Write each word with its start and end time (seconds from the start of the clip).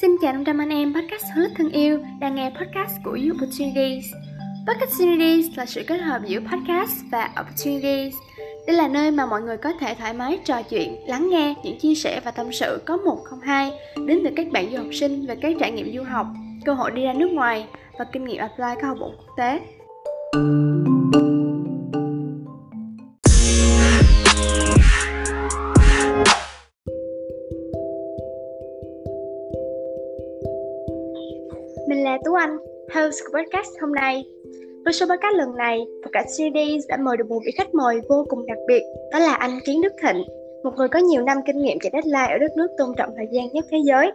Xin 0.00 0.16
chào 0.22 0.32
500 0.32 0.58
anh 0.58 0.68
em 0.68 0.94
podcast 0.94 1.24
Hữu 1.34 1.48
thân 1.56 1.70
yêu 1.70 1.98
đang 2.20 2.34
nghe 2.34 2.50
podcast 2.50 2.92
của 3.04 3.10
You 3.10 3.34
Opportunities. 3.34 4.04
Podcast 4.66 4.92
Opportunities 4.92 5.58
là 5.58 5.66
sự 5.66 5.82
kết 5.86 5.96
hợp 5.96 6.20
giữa 6.26 6.40
podcast 6.40 6.92
và 7.12 7.30
Opportunities. 7.40 8.14
Đây 8.66 8.76
là 8.76 8.88
nơi 8.88 9.10
mà 9.10 9.26
mọi 9.26 9.42
người 9.42 9.56
có 9.56 9.72
thể 9.80 9.94
thoải 9.94 10.12
mái 10.12 10.38
trò 10.44 10.62
chuyện, 10.62 10.96
lắng 11.06 11.30
nghe 11.30 11.54
những 11.64 11.78
chia 11.78 11.94
sẻ 11.94 12.20
và 12.24 12.30
tâm 12.30 12.52
sự 12.52 12.82
có 12.86 12.96
một 12.96 13.18
không 13.24 13.40
hai 13.40 13.72
đến 14.06 14.20
từ 14.24 14.30
các 14.36 14.46
bạn 14.52 14.70
du 14.70 14.78
học 14.78 14.86
sinh 14.92 15.26
về 15.26 15.36
các 15.36 15.52
trải 15.60 15.70
nghiệm 15.70 15.96
du 15.96 16.02
học, 16.02 16.26
cơ 16.64 16.74
hội 16.74 16.90
đi 16.90 17.02
ra 17.02 17.12
nước 17.12 17.30
ngoài 17.32 17.66
và 17.98 18.04
kinh 18.12 18.24
nghiệm 18.24 18.38
apply 18.38 18.80
các 18.80 18.86
học 18.88 18.96
bổng 19.00 19.16
quốc 19.16 19.34
tế. 19.36 19.60
Mình 20.34 20.67
host 33.18 33.32
của 33.32 33.38
podcast 33.38 33.80
hôm 33.80 33.92
nay. 33.92 34.24
Với 34.84 34.92
số 34.92 35.06
podcast 35.06 35.36
lần 35.36 35.56
này, 35.56 35.86
podcast 36.02 36.28
series 36.38 36.84
đã 36.88 36.96
mời 36.96 37.16
được 37.16 37.28
một 37.28 37.40
vị 37.44 37.52
khách 37.56 37.74
mời 37.74 38.00
vô 38.08 38.26
cùng 38.28 38.46
đặc 38.46 38.58
biệt, 38.68 38.82
đó 39.12 39.18
là 39.18 39.34
anh 39.34 39.60
Kiến 39.64 39.82
Đức 39.82 39.92
Thịnh, 40.02 40.24
một 40.64 40.70
người 40.76 40.88
có 40.88 40.98
nhiều 40.98 41.22
năm 41.22 41.38
kinh 41.46 41.58
nghiệm 41.58 41.78
chạy 41.80 41.90
deadline 41.92 42.32
ở 42.32 42.38
đất 42.38 42.56
nước 42.56 42.68
tôn 42.78 42.94
trọng 42.96 43.10
thời 43.16 43.26
gian 43.32 43.48
nhất 43.52 43.64
thế 43.70 43.78
giới. 43.84 44.10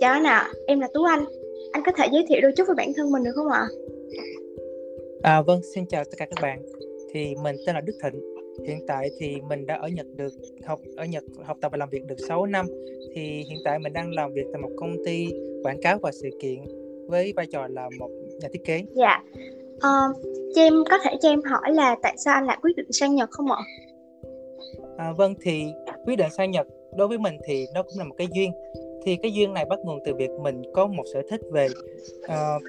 Chào 0.00 0.12
anh 0.12 0.24
ạ, 0.24 0.38
à, 0.38 0.52
em 0.66 0.80
là 0.80 0.88
Tú 0.94 1.04
Anh. 1.04 1.24
Anh 1.72 1.82
có 1.86 1.92
thể 1.96 2.06
giới 2.12 2.24
thiệu 2.28 2.40
đôi 2.42 2.52
chút 2.56 2.64
về 2.68 2.74
bản 2.76 2.92
thân 2.96 3.12
mình 3.12 3.24
được 3.24 3.32
không 3.34 3.48
ạ? 3.48 3.66
À, 5.22 5.42
vâng, 5.42 5.60
xin 5.74 5.86
chào 5.86 6.04
tất 6.04 6.14
cả 6.16 6.26
các 6.26 6.42
bạn. 6.42 6.62
Thì 7.12 7.34
mình 7.42 7.56
tên 7.66 7.74
là 7.74 7.80
Đức 7.80 7.94
Thịnh. 8.02 8.20
Hiện 8.66 8.86
tại 8.86 9.10
thì 9.18 9.36
mình 9.48 9.66
đã 9.66 9.74
ở 9.74 9.88
Nhật 9.88 10.06
được 10.16 10.32
học 10.64 10.80
ở 10.96 11.04
Nhật 11.04 11.24
học 11.44 11.56
tập 11.60 11.72
và 11.72 11.78
làm 11.78 11.88
việc 11.88 12.04
được 12.06 12.20
6 12.28 12.46
năm. 12.46 12.66
Thì 13.14 13.22
hiện 13.22 13.58
tại 13.64 13.78
mình 13.78 13.92
đang 13.92 14.14
làm 14.14 14.32
việc 14.32 14.46
tại 14.52 14.62
một 14.62 14.70
công 14.76 14.96
ty 15.04 15.28
quảng 15.62 15.80
cáo 15.82 15.98
và 16.02 16.12
sự 16.12 16.28
kiện 16.40 16.58
với 17.08 17.32
vai 17.36 17.46
trò 17.52 17.66
là 17.70 17.88
một 17.98 18.10
nhà 18.40 18.48
thiết 18.52 18.64
kế. 18.64 18.82
Dạ. 18.94 19.22
Uh, 19.76 20.16
cho 20.54 20.62
em 20.62 20.74
có 20.90 20.98
thể 21.04 21.10
cho 21.22 21.28
em 21.28 21.42
hỏi 21.42 21.74
là 21.74 21.96
tại 22.02 22.14
sao 22.18 22.34
anh 22.34 22.46
lại 22.46 22.58
quyết 22.62 22.76
định 22.76 22.92
sang 22.92 23.14
Nhật 23.14 23.30
không 23.30 23.52
ạ? 23.52 23.58
À, 24.98 25.12
vâng 25.16 25.34
thì 25.40 25.66
quyết 26.04 26.16
định 26.16 26.30
sang 26.30 26.50
Nhật 26.50 26.66
đối 26.96 27.08
với 27.08 27.18
mình 27.18 27.34
thì 27.46 27.66
nó 27.74 27.82
cũng 27.82 27.98
là 27.98 28.04
một 28.04 28.14
cái 28.18 28.28
duyên. 28.34 28.52
Thì 29.04 29.16
cái 29.22 29.32
duyên 29.32 29.54
này 29.54 29.64
bắt 29.64 29.78
nguồn 29.84 29.98
từ 30.04 30.14
việc 30.14 30.30
mình 30.42 30.62
có 30.74 30.86
một 30.86 31.04
sở 31.14 31.22
thích 31.30 31.40
về 31.52 31.68
uh, 32.24 32.62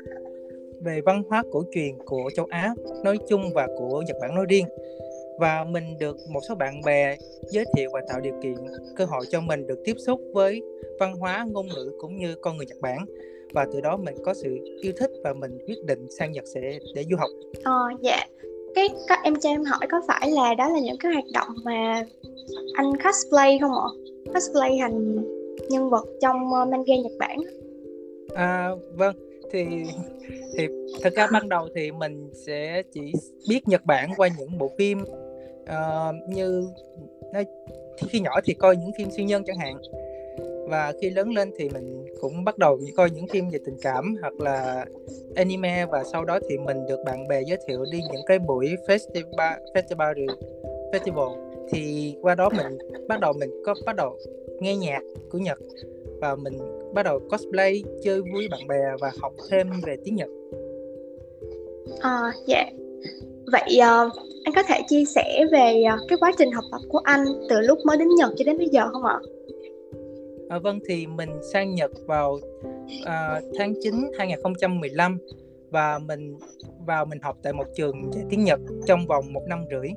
về 0.81 1.01
văn 1.01 1.23
hóa 1.29 1.43
cổ 1.51 1.63
truyền 1.71 1.97
của 2.05 2.29
châu 2.35 2.45
Á 2.49 2.73
nói 3.03 3.17
chung 3.29 3.41
và 3.53 3.67
của 3.77 4.03
Nhật 4.07 4.17
Bản 4.21 4.35
nói 4.35 4.45
riêng 4.49 4.65
và 5.39 5.63
mình 5.63 5.97
được 5.99 6.17
một 6.29 6.39
số 6.49 6.55
bạn 6.55 6.81
bè 6.85 7.17
giới 7.49 7.65
thiệu 7.75 7.89
và 7.93 8.01
tạo 8.09 8.19
điều 8.19 8.33
kiện 8.43 8.55
cơ 8.95 9.05
hội 9.05 9.25
cho 9.29 9.41
mình 9.41 9.67
được 9.67 9.79
tiếp 9.85 9.95
xúc 10.05 10.21
với 10.33 10.61
văn 10.99 11.15
hóa 11.15 11.45
ngôn 11.51 11.67
ngữ 11.67 11.91
cũng 11.99 12.17
như 12.17 12.35
con 12.41 12.57
người 12.57 12.65
Nhật 12.65 12.77
Bản 12.81 13.05
và 13.53 13.65
từ 13.73 13.81
đó 13.81 13.97
mình 13.97 14.15
có 14.25 14.33
sự 14.33 14.57
yêu 14.81 14.93
thích 14.99 15.11
và 15.23 15.33
mình 15.33 15.57
quyết 15.67 15.83
định 15.85 16.07
sang 16.19 16.31
Nhật 16.31 16.43
sẽ 16.53 16.79
để 16.95 17.03
du 17.09 17.17
học. 17.17 17.29
Ờ 17.63 17.89
dạ. 18.01 18.17
Cái 18.75 18.89
các 19.07 19.19
em 19.23 19.35
cho 19.39 19.49
em 19.49 19.63
hỏi 19.63 19.87
có 19.91 20.01
phải 20.07 20.31
là 20.31 20.53
đó 20.53 20.69
là 20.69 20.79
những 20.79 20.97
cái 20.99 21.13
hoạt 21.13 21.25
động 21.33 21.49
mà 21.63 22.03
anh 22.73 22.91
cosplay 23.05 23.57
không 23.61 23.71
ạ? 23.71 23.87
Cosplay 24.33 24.77
thành 24.81 25.15
nhân 25.69 25.89
vật 25.89 26.05
trong 26.21 26.35
uh, 26.35 26.67
manga 26.67 26.95
Nhật 27.03 27.11
Bản. 27.19 27.37
À 28.35 28.69
vâng, 28.95 29.15
thì 29.51 29.65
thì 30.57 30.67
thật 31.01 31.13
ra 31.15 31.27
ban 31.31 31.49
đầu 31.49 31.67
thì 31.75 31.91
mình 31.91 32.29
sẽ 32.33 32.83
chỉ 32.93 33.13
biết 33.49 33.67
Nhật 33.67 33.85
Bản 33.85 34.09
qua 34.17 34.29
những 34.39 34.57
bộ 34.57 34.71
phim 34.77 35.01
uh, 35.61 36.15
như 36.29 36.67
khi 38.09 38.19
nhỏ 38.19 38.39
thì 38.43 38.53
coi 38.53 38.75
những 38.75 38.91
phim 38.97 39.11
siêu 39.11 39.25
nhân 39.25 39.43
chẳng 39.47 39.57
hạn 39.57 39.77
và 40.67 40.93
khi 41.01 41.09
lớn 41.09 41.33
lên 41.33 41.51
thì 41.57 41.69
mình 41.69 42.05
cũng 42.21 42.43
bắt 42.43 42.57
đầu 42.57 42.79
coi 42.95 43.09
những 43.09 43.27
phim 43.27 43.49
về 43.49 43.59
tình 43.65 43.77
cảm 43.81 44.15
hoặc 44.21 44.39
là 44.39 44.85
anime 45.35 45.85
và 45.85 46.03
sau 46.03 46.25
đó 46.25 46.39
thì 46.49 46.57
mình 46.57 46.77
được 46.89 46.99
bạn 47.05 47.27
bè 47.27 47.41
giới 47.41 47.57
thiệu 47.67 47.85
đi 47.91 47.99
những 48.11 48.21
cái 48.27 48.39
buổi 48.39 48.75
festival 48.87 49.57
festival 49.73 50.27
festival 50.93 51.35
thì 51.69 52.13
qua 52.21 52.35
đó 52.35 52.49
mình 52.49 52.77
bắt 53.07 53.19
đầu 53.19 53.33
mình 53.33 53.49
có 53.65 53.75
bắt 53.85 53.95
đầu 53.95 54.17
nghe 54.59 54.75
nhạc 54.75 55.01
của 55.31 55.37
Nhật 55.37 55.57
và 56.21 56.35
mình 56.35 56.57
bắt 56.93 57.03
đầu 57.03 57.19
cosplay 57.19 57.83
chơi 58.03 58.21
vui 58.21 58.47
bạn 58.51 58.67
bè 58.67 58.83
và 58.99 59.11
học 59.21 59.33
thêm 59.49 59.69
về 59.85 59.97
tiếng 60.03 60.15
Nhật. 60.15 60.29
À, 61.99 62.33
dạ. 62.45 62.65
Vậy 63.51 63.79
uh, 63.79 64.13
anh 64.43 64.53
có 64.55 64.63
thể 64.63 64.81
chia 64.89 65.05
sẻ 65.05 65.45
về 65.51 65.83
uh, 65.93 65.99
cái 66.07 66.17
quá 66.21 66.31
trình 66.37 66.51
học 66.51 66.63
tập 66.71 66.81
của 66.89 66.99
anh 67.03 67.25
từ 67.49 67.61
lúc 67.61 67.79
mới 67.85 67.97
đến 67.97 68.07
Nhật 68.17 68.33
cho 68.37 68.45
đến 68.45 68.57
bây 68.57 68.69
giờ 68.69 68.89
không 68.91 69.05
ạ? 69.05 69.19
À, 70.49 70.59
vâng 70.59 70.79
thì 70.87 71.07
mình 71.07 71.29
sang 71.53 71.75
Nhật 71.75 71.91
vào 72.05 72.37
à, 73.05 73.41
tháng 73.57 73.73
9 73.81 73.93
2015 74.17 75.17
và 75.71 75.99
mình 75.99 76.37
vào 76.85 77.05
mình 77.05 77.19
học 77.21 77.37
tại 77.43 77.53
một 77.53 77.65
trường 77.75 78.13
dạy 78.13 78.25
tiếng 78.29 78.43
Nhật 78.43 78.59
trong 78.85 79.07
vòng 79.07 79.33
một 79.33 79.43
năm 79.47 79.65
rưỡi. 79.71 79.89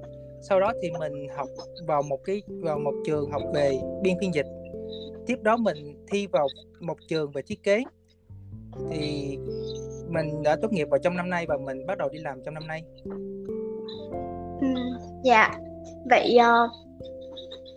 Sau 0.43 0.61
đó 0.61 0.73
thì 0.83 0.91
mình 0.99 1.27
học 1.37 1.49
vào 1.87 2.03
một 2.03 2.19
cái 2.25 2.43
vào 2.49 2.79
một 2.79 2.95
trường 3.07 3.31
học 3.31 3.43
về 3.55 3.79
biên 4.03 4.15
phiên 4.21 4.35
dịch. 4.35 4.47
Tiếp 5.27 5.37
đó 5.43 5.57
mình 5.57 6.05
thi 6.11 6.27
vào 6.27 6.47
một 6.81 6.97
trường 7.09 7.31
về 7.33 7.43
thiết 7.43 7.63
kế. 7.63 7.85
Thì 8.91 9.39
mình 10.09 10.43
đã 10.43 10.57
tốt 10.57 10.73
nghiệp 10.73 10.89
vào 10.91 10.99
trong 10.99 11.17
năm 11.17 11.31
nay 11.31 11.47
và 11.47 11.57
mình 11.57 11.87
bắt 11.87 11.99
đầu 11.99 12.09
đi 12.09 12.19
làm 12.19 12.41
trong 12.45 12.55
năm 12.55 12.67
nay. 12.67 12.83
Ừ, 14.61 14.67
dạ. 15.25 15.51
Vậy 16.11 16.39
uh, 16.39 16.90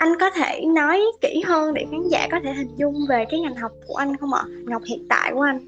anh 0.04 0.20
có 0.20 0.30
thể 0.30 0.66
nói 0.66 1.02
kỹ 1.22 1.42
hơn 1.46 1.74
để 1.74 1.86
khán 1.92 2.08
giả 2.10 2.28
có 2.32 2.40
thể 2.44 2.54
hình 2.54 2.76
dung 2.78 2.96
về 3.10 3.26
cái 3.30 3.40
ngành 3.40 3.56
học 3.56 3.72
của 3.88 3.96
anh 3.96 4.18
không 4.18 4.34
ạ? 4.34 4.44
Ngành 4.48 4.74
học 4.74 4.82
hiện 4.86 5.06
tại 5.10 5.32
của 5.34 5.42
anh. 5.42 5.60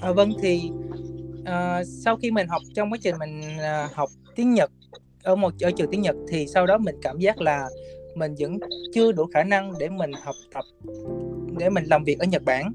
À, 0.00 0.12
vâng 0.12 0.32
thì 0.42 0.70
uh, 1.40 1.86
sau 2.04 2.16
khi 2.16 2.30
mình 2.30 2.46
học 2.48 2.62
trong 2.74 2.92
quá 2.92 2.98
trình 3.02 3.14
mình 3.18 3.40
uh, 3.58 3.92
học 3.92 4.08
tiếng 4.34 4.54
Nhật 4.54 4.70
ở 5.22 5.36
một 5.36 5.52
ở 5.60 5.70
trường 5.70 5.90
tiếng 5.90 6.02
Nhật 6.02 6.16
thì 6.28 6.46
sau 6.46 6.66
đó 6.66 6.78
mình 6.78 6.94
cảm 7.02 7.18
giác 7.18 7.40
là 7.40 7.68
mình 8.14 8.34
vẫn 8.38 8.58
chưa 8.94 9.12
đủ 9.12 9.26
khả 9.34 9.44
năng 9.44 9.72
để 9.78 9.88
mình 9.88 10.12
học 10.22 10.34
tập 10.54 10.64
để 11.58 11.70
mình 11.70 11.84
làm 11.84 12.04
việc 12.04 12.18
ở 12.18 12.26
Nhật 12.26 12.42
Bản 12.44 12.72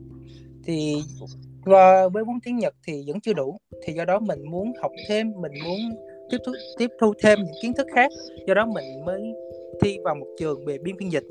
thì 0.64 0.96
và 1.66 2.08
với 2.08 2.24
vốn 2.24 2.40
tiếng 2.40 2.58
Nhật 2.58 2.76
thì 2.88 3.04
vẫn 3.08 3.22
chưa 3.22 3.34
đủ 3.34 3.58
thì 3.86 3.94
do 3.94 4.06
đó 4.06 4.20
mình 4.20 4.52
muốn 4.52 4.74
học 4.82 4.92
thêm 5.08 5.32
mình 5.42 5.52
muốn 5.64 5.80
tiếp 6.30 6.38
thu 6.46 6.52
tiếp 6.78 6.92
thu 7.00 7.14
thêm 7.24 7.40
những 7.40 7.56
kiến 7.62 7.74
thức 7.74 7.88
khác 7.96 8.12
do 8.48 8.54
đó 8.54 8.66
mình 8.66 9.06
mới 9.06 9.34
thi 9.82 9.98
vào 10.04 10.16
một 10.16 10.28
trường 10.40 10.66
về 10.66 10.78
biên 10.78 10.98
phiên 10.98 11.12
dịch. 11.12 11.24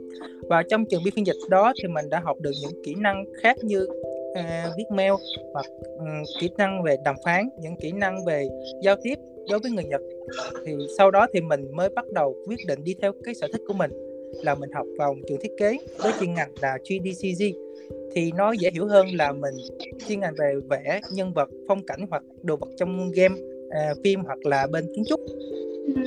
Và 0.48 0.62
trong 0.62 0.84
trường 0.84 1.04
biên 1.04 1.14
phiên 1.14 1.26
dịch 1.26 1.36
đó 1.48 1.72
thì 1.82 1.88
mình 1.88 2.08
đã 2.10 2.20
học 2.20 2.36
được 2.40 2.52
những 2.62 2.82
kỹ 2.84 2.94
năng 2.98 3.24
khác 3.42 3.56
như 3.62 3.86
uh, 4.30 4.76
viết 4.76 4.84
mail 4.90 5.12
hoặc 5.52 5.66
um, 5.98 6.22
kỹ 6.40 6.50
năng 6.58 6.82
về 6.82 6.96
đàm 7.04 7.16
phán 7.24 7.48
những 7.60 7.76
kỹ 7.76 7.92
năng 7.92 8.24
về 8.24 8.48
giao 8.82 8.96
tiếp 9.02 9.14
đối 9.50 9.58
với 9.58 9.70
người 9.70 9.84
Nhật. 9.84 10.00
Thì 10.66 10.72
sau 10.98 11.10
đó 11.10 11.26
thì 11.32 11.40
mình 11.40 11.66
mới 11.72 11.88
bắt 11.88 12.04
đầu 12.12 12.36
quyết 12.46 12.58
định 12.66 12.84
đi 12.84 12.94
theo 13.02 13.12
cái 13.24 13.34
sở 13.34 13.46
thích 13.52 13.62
của 13.66 13.74
mình 13.74 13.90
là 14.42 14.54
mình 14.54 14.70
học 14.72 14.86
vào 14.98 15.16
trường 15.28 15.40
thiết 15.40 15.52
kế 15.58 15.78
với 15.98 16.12
chuyên 16.20 16.34
ngành 16.34 16.50
là 16.60 16.78
3D 16.88 17.52
thì 18.14 18.32
nó 18.36 18.52
dễ 18.52 18.70
hiểu 18.72 18.86
hơn 18.86 19.06
là 19.14 19.32
mình 19.32 19.54
chuyên 20.08 20.20
ngành 20.20 20.34
về 20.38 20.54
vẽ 20.70 21.00
nhân 21.12 21.32
vật 21.32 21.48
phong 21.68 21.86
cảnh 21.86 22.06
hoặc 22.10 22.22
đồ 22.42 22.56
vật 22.56 22.68
trong 22.76 23.10
game 23.10 23.34
uh, 23.34 23.98
phim 24.04 24.20
hoặc 24.20 24.38
là 24.46 24.66
bên 24.66 24.86
kiến 24.94 25.04
trúc. 25.08 25.20
Ừ. 25.96 26.02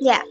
Dạ 0.00 0.24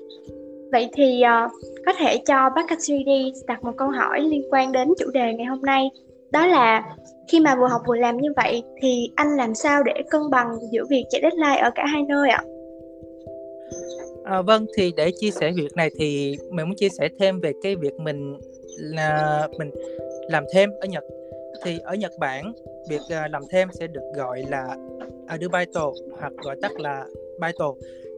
vậy 0.75 0.89
thì 0.93 1.21
uh, 1.23 1.51
có 1.85 1.93
thể 1.99 2.17
cho 2.27 2.49
bác 2.55 2.67
Katsuri 2.67 3.33
đặt 3.47 3.63
một 3.63 3.71
câu 3.77 3.89
hỏi 3.89 4.21
liên 4.21 4.41
quan 4.51 4.71
đến 4.71 4.87
chủ 4.99 5.05
đề 5.13 5.33
ngày 5.33 5.45
hôm 5.45 5.61
nay. 5.61 5.89
Đó 6.31 6.47
là 6.47 6.95
khi 7.27 7.39
mà 7.39 7.55
vừa 7.55 7.67
học 7.67 7.81
vừa 7.87 7.95
làm 7.95 8.17
như 8.17 8.29
vậy 8.35 8.63
thì 8.81 9.11
anh 9.15 9.37
làm 9.37 9.55
sao 9.55 9.83
để 9.83 9.93
cân 10.09 10.21
bằng 10.31 10.57
giữa 10.71 10.85
việc 10.89 11.05
chạy 11.09 11.21
deadline 11.21 11.61
ở 11.61 11.69
cả 11.75 11.85
hai 11.85 12.03
nơi 12.07 12.29
ạ? 12.29 12.43
À, 14.25 14.41
vâng 14.41 14.65
thì 14.77 14.93
để 14.97 15.11
chia 15.19 15.31
sẻ 15.31 15.51
việc 15.55 15.75
này 15.75 15.89
thì 15.99 16.37
mình 16.51 16.65
muốn 16.65 16.75
chia 16.75 16.89
sẻ 16.89 17.09
thêm 17.19 17.39
về 17.39 17.51
cái 17.63 17.75
việc 17.75 17.93
mình 17.99 18.37
là 18.77 19.47
mình 19.57 19.71
làm 20.29 20.43
thêm 20.53 20.69
ở 20.79 20.87
Nhật. 20.87 21.03
Thì 21.63 21.79
ở 21.83 21.95
Nhật 21.95 22.11
Bản 22.19 22.53
việc 22.89 23.01
ờ, 23.09 23.27
làm 23.31 23.43
thêm 23.51 23.67
sẽ 23.71 23.87
được 23.87 24.11
gọi 24.15 24.43
là 24.49 24.75
adubaito 25.27 25.91
hoặc 26.19 26.33
gọi 26.43 26.55
tắt 26.61 26.79
là 26.79 27.05
baito. 27.39 27.73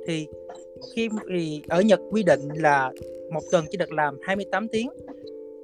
Thì 0.07 0.27
khi 0.95 1.09
thì 1.29 1.61
ở 1.67 1.81
Nhật 1.81 1.99
quy 2.11 2.23
định 2.23 2.41
là 2.55 2.91
một 3.31 3.41
tuần 3.51 3.65
chỉ 3.71 3.77
được 3.77 3.91
làm 3.91 4.17
28 4.21 4.67
tiếng. 4.67 4.89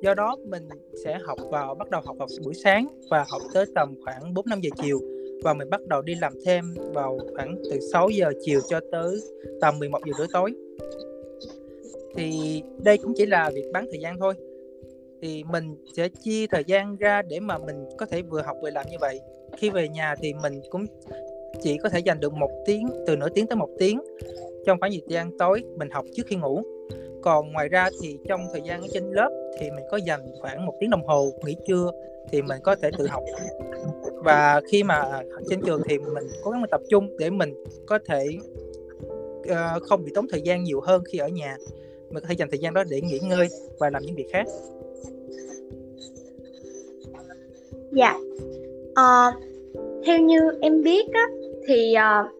Do 0.02 0.14
đó 0.14 0.38
mình 0.46 0.64
sẽ 1.04 1.18
học 1.24 1.38
vào, 1.52 1.76
bắt 1.76 1.90
đầu 1.90 2.02
học 2.06 2.16
vào 2.20 2.28
buổi 2.46 2.54
sáng 2.54 2.88
và 3.10 3.26
học 3.30 3.42
tới 3.54 3.66
tầm 3.76 3.96
khoảng 4.04 4.34
4 4.34 4.46
5 4.50 4.62
giờ 4.62 4.70
chiều. 4.84 5.00
Và 5.44 5.54
mình 5.54 5.70
bắt 5.70 5.82
đầu 5.88 6.02
đi 6.02 6.16
làm 6.22 6.34
thêm 6.46 6.74
vào 6.94 7.20
khoảng 7.36 7.56
từ 7.72 7.80
6 7.92 8.10
giờ 8.10 8.32
chiều 8.42 8.60
cho 8.70 8.80
tới 8.92 9.20
tầm 9.62 9.80
11 9.80 10.00
giờ 10.06 10.14
rưỡi 10.18 10.28
tối. 10.34 10.54
Thì 12.16 12.62
đây 12.84 12.98
cũng 12.98 13.14
chỉ 13.16 13.26
là 13.26 13.52
việc 13.56 13.66
bán 13.74 13.86
thời 13.92 14.00
gian 14.00 14.20
thôi. 14.20 14.34
Thì 15.22 15.44
mình 15.44 15.76
sẽ 15.96 16.10
chia 16.10 16.48
thời 16.48 16.64
gian 16.68 16.96
ra 16.98 17.22
để 17.22 17.40
mà 17.40 17.58
mình 17.58 17.76
có 17.98 18.06
thể 18.06 18.22
vừa 18.22 18.42
học 18.42 18.58
vừa 18.62 18.70
làm 18.70 18.86
như 18.92 18.98
vậy. 19.00 19.20
Khi 19.58 19.70
về 19.70 19.90
nhà 19.90 20.16
thì 20.22 20.34
mình 20.42 20.62
cũng 20.70 20.86
chỉ 21.62 21.78
có 21.84 21.90
thể 21.90 22.00
dành 22.00 22.20
được 22.20 22.34
một 22.34 22.50
tiếng, 22.66 22.90
từ 23.08 23.16
nửa 23.16 23.30
tiếng 23.30 23.48
tới 23.48 23.56
một 23.56 23.70
tiếng 23.80 24.02
trong 24.66 24.80
khoảng 24.80 24.92
thời 24.92 25.02
gian 25.08 25.38
tối 25.38 25.64
mình 25.76 25.90
học 25.90 26.06
trước 26.14 26.24
khi 26.28 26.36
ngủ. 26.36 26.64
Còn 27.22 27.52
ngoài 27.52 27.70
ra 27.70 27.90
thì 28.02 28.18
trong 28.28 28.42
thời 28.52 28.62
gian 28.62 28.82
ở 28.82 28.88
trên 28.94 29.12
lớp 29.12 29.30
thì 29.60 29.72
mình 29.72 29.84
có 29.92 29.98
dành 29.98 30.22
khoảng 30.42 30.66
một 30.66 30.74
tiếng 30.80 30.90
đồng 30.90 31.08
hồ 31.08 31.30
nghỉ 31.46 31.56
trưa 31.68 31.92
thì 32.32 32.42
mình 32.42 32.62
có 32.64 32.76
thể 32.76 32.90
tự 32.98 33.08
học. 33.08 33.24
Và 34.14 34.62
khi 34.72 34.84
mà 34.84 35.22
trên 35.50 35.62
trường 35.62 35.82
thì 35.90 35.98
mình 35.98 36.24
cố 36.44 36.52
gắng 36.52 36.62
mình 36.62 36.70
tập 36.70 36.82
trung 36.90 37.18
để 37.18 37.30
mình 37.30 37.54
có 37.86 38.00
thể 38.06 38.26
uh, 39.40 39.84
không 39.84 40.04
bị 40.06 40.12
tốn 40.16 40.28
thời 40.32 40.42
gian 40.42 40.64
nhiều 40.64 40.82
hơn 40.82 41.04
khi 41.12 41.18
ở 41.18 41.28
nhà. 41.28 41.58
Mình 42.10 42.24
có 42.24 42.28
thể 42.30 42.36
dành 42.38 42.50
thời 42.50 42.60
gian 42.60 42.74
đó 42.74 42.84
để 42.90 43.02
nghỉ 43.02 43.20
ngơi 43.20 43.48
và 43.80 43.90
làm 43.90 44.04
những 44.04 44.16
việc 44.16 44.28
khác. 44.32 44.46
Dạ. 47.92 48.14
Uh, 48.90 49.34
theo 50.06 50.20
như 50.20 50.40
em 50.62 50.84
biết 50.84 51.06
á 51.14 51.28
thì 51.68 51.96
uh, 51.96 52.32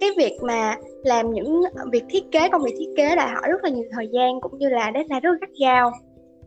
cái 0.00 0.10
việc 0.16 0.38
mà 0.42 0.76
làm 1.04 1.32
những 1.32 1.62
việc 1.92 2.04
thiết 2.10 2.24
kế 2.32 2.48
công 2.48 2.62
việc 2.62 2.74
thiết 2.78 2.90
kế 2.96 3.16
đòi 3.16 3.28
hỏi 3.28 3.42
rất 3.48 3.64
là 3.64 3.70
nhiều 3.70 3.84
thời 3.90 4.08
gian 4.12 4.40
cũng 4.40 4.58
như 4.58 4.68
là 4.68 4.90
deadline 4.94 5.20
rất 5.20 5.30
gắt 5.40 5.50
gao. 5.60 5.92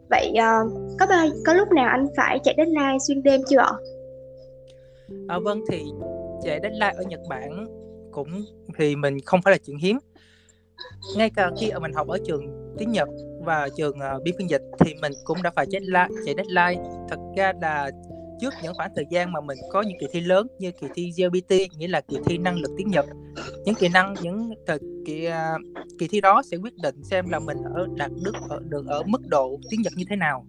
Vậy 0.10 0.34
uh, 0.34 0.72
có 1.00 1.06
bao 1.10 1.28
có 1.46 1.54
lúc 1.54 1.72
nào 1.72 1.90
anh 1.90 2.06
phải 2.18 2.40
chạy 2.44 2.54
deadline 2.58 2.98
xuyên 3.08 3.24
đêm 3.24 3.42
chưa 3.50 3.58
ạ? 3.58 3.72
À, 5.28 5.40
vâng 5.40 5.62
thì 5.72 5.84
chạy 6.44 6.60
deadline 6.64 6.94
ở 6.98 7.04
Nhật 7.10 7.20
Bản 7.30 7.68
cũng 8.12 8.46
thì 8.78 8.96
mình 8.96 9.18
không 9.26 9.42
phải 9.42 9.52
là 9.52 9.58
chuyện 9.58 9.78
hiếm. 9.78 10.00
Ngay 11.18 11.30
cả 11.36 11.52
khi 11.60 11.72
mình 11.82 11.94
học 11.94 12.08
ở 12.08 12.18
trường 12.26 12.74
tiếng 12.78 12.92
Nhật 12.92 13.10
và 13.42 13.70
trường 13.78 13.96
uh, 14.16 14.24
biên 14.24 14.36
phiên 14.38 14.50
dịch 14.50 14.62
thì 14.80 14.94
mình 15.02 15.12
cũng 15.24 15.38
đã 15.44 15.52
phải 15.56 15.66
chạy, 15.72 15.82
chạy 16.26 16.36
deadline. 16.38 16.90
Thật 17.10 17.20
ra 17.38 17.54
là 17.62 17.92
trước 18.42 18.54
những 18.64 18.74
khoảng 18.74 18.92
thời 18.96 19.06
gian 19.12 19.32
mà 19.32 19.42
mình 19.42 19.58
có 19.70 19.82
những 19.82 19.98
kỳ 20.00 20.08
thi 20.12 20.22
lớn 20.22 20.48
như 20.60 20.72
kỳ 20.72 20.88
thi 20.96 21.12
GLBT 21.18 21.52
nghĩa 21.78 21.88
là 21.88 22.02
kỳ 22.02 22.18
thi 22.26 22.38
năng 22.38 22.60
lực 22.60 22.72
tiếng 22.78 22.88
Nhật. 22.88 23.06
Những 23.66 23.76
kỹ 23.76 23.90
năng 23.90 24.16
những 24.22 24.54
thời 24.68 24.80
kỳ 25.06 25.28
uh, 25.28 25.62
kỳ 26.00 26.08
thi 26.08 26.22
đó 26.22 26.42
sẽ 26.52 26.58
quyết 26.58 26.74
định 26.76 27.04
xem 27.04 27.30
là 27.30 27.40
mình 27.40 27.58
ở 27.76 27.88
đạt 27.96 28.12
được 28.24 28.34
ở 28.50 28.60
được 28.70 28.88
ở 28.88 29.04
mức 29.06 29.28
độ 29.28 29.60
tiếng 29.70 29.82
Nhật 29.82 29.94
như 29.96 30.06
thế 30.10 30.16
nào. 30.16 30.46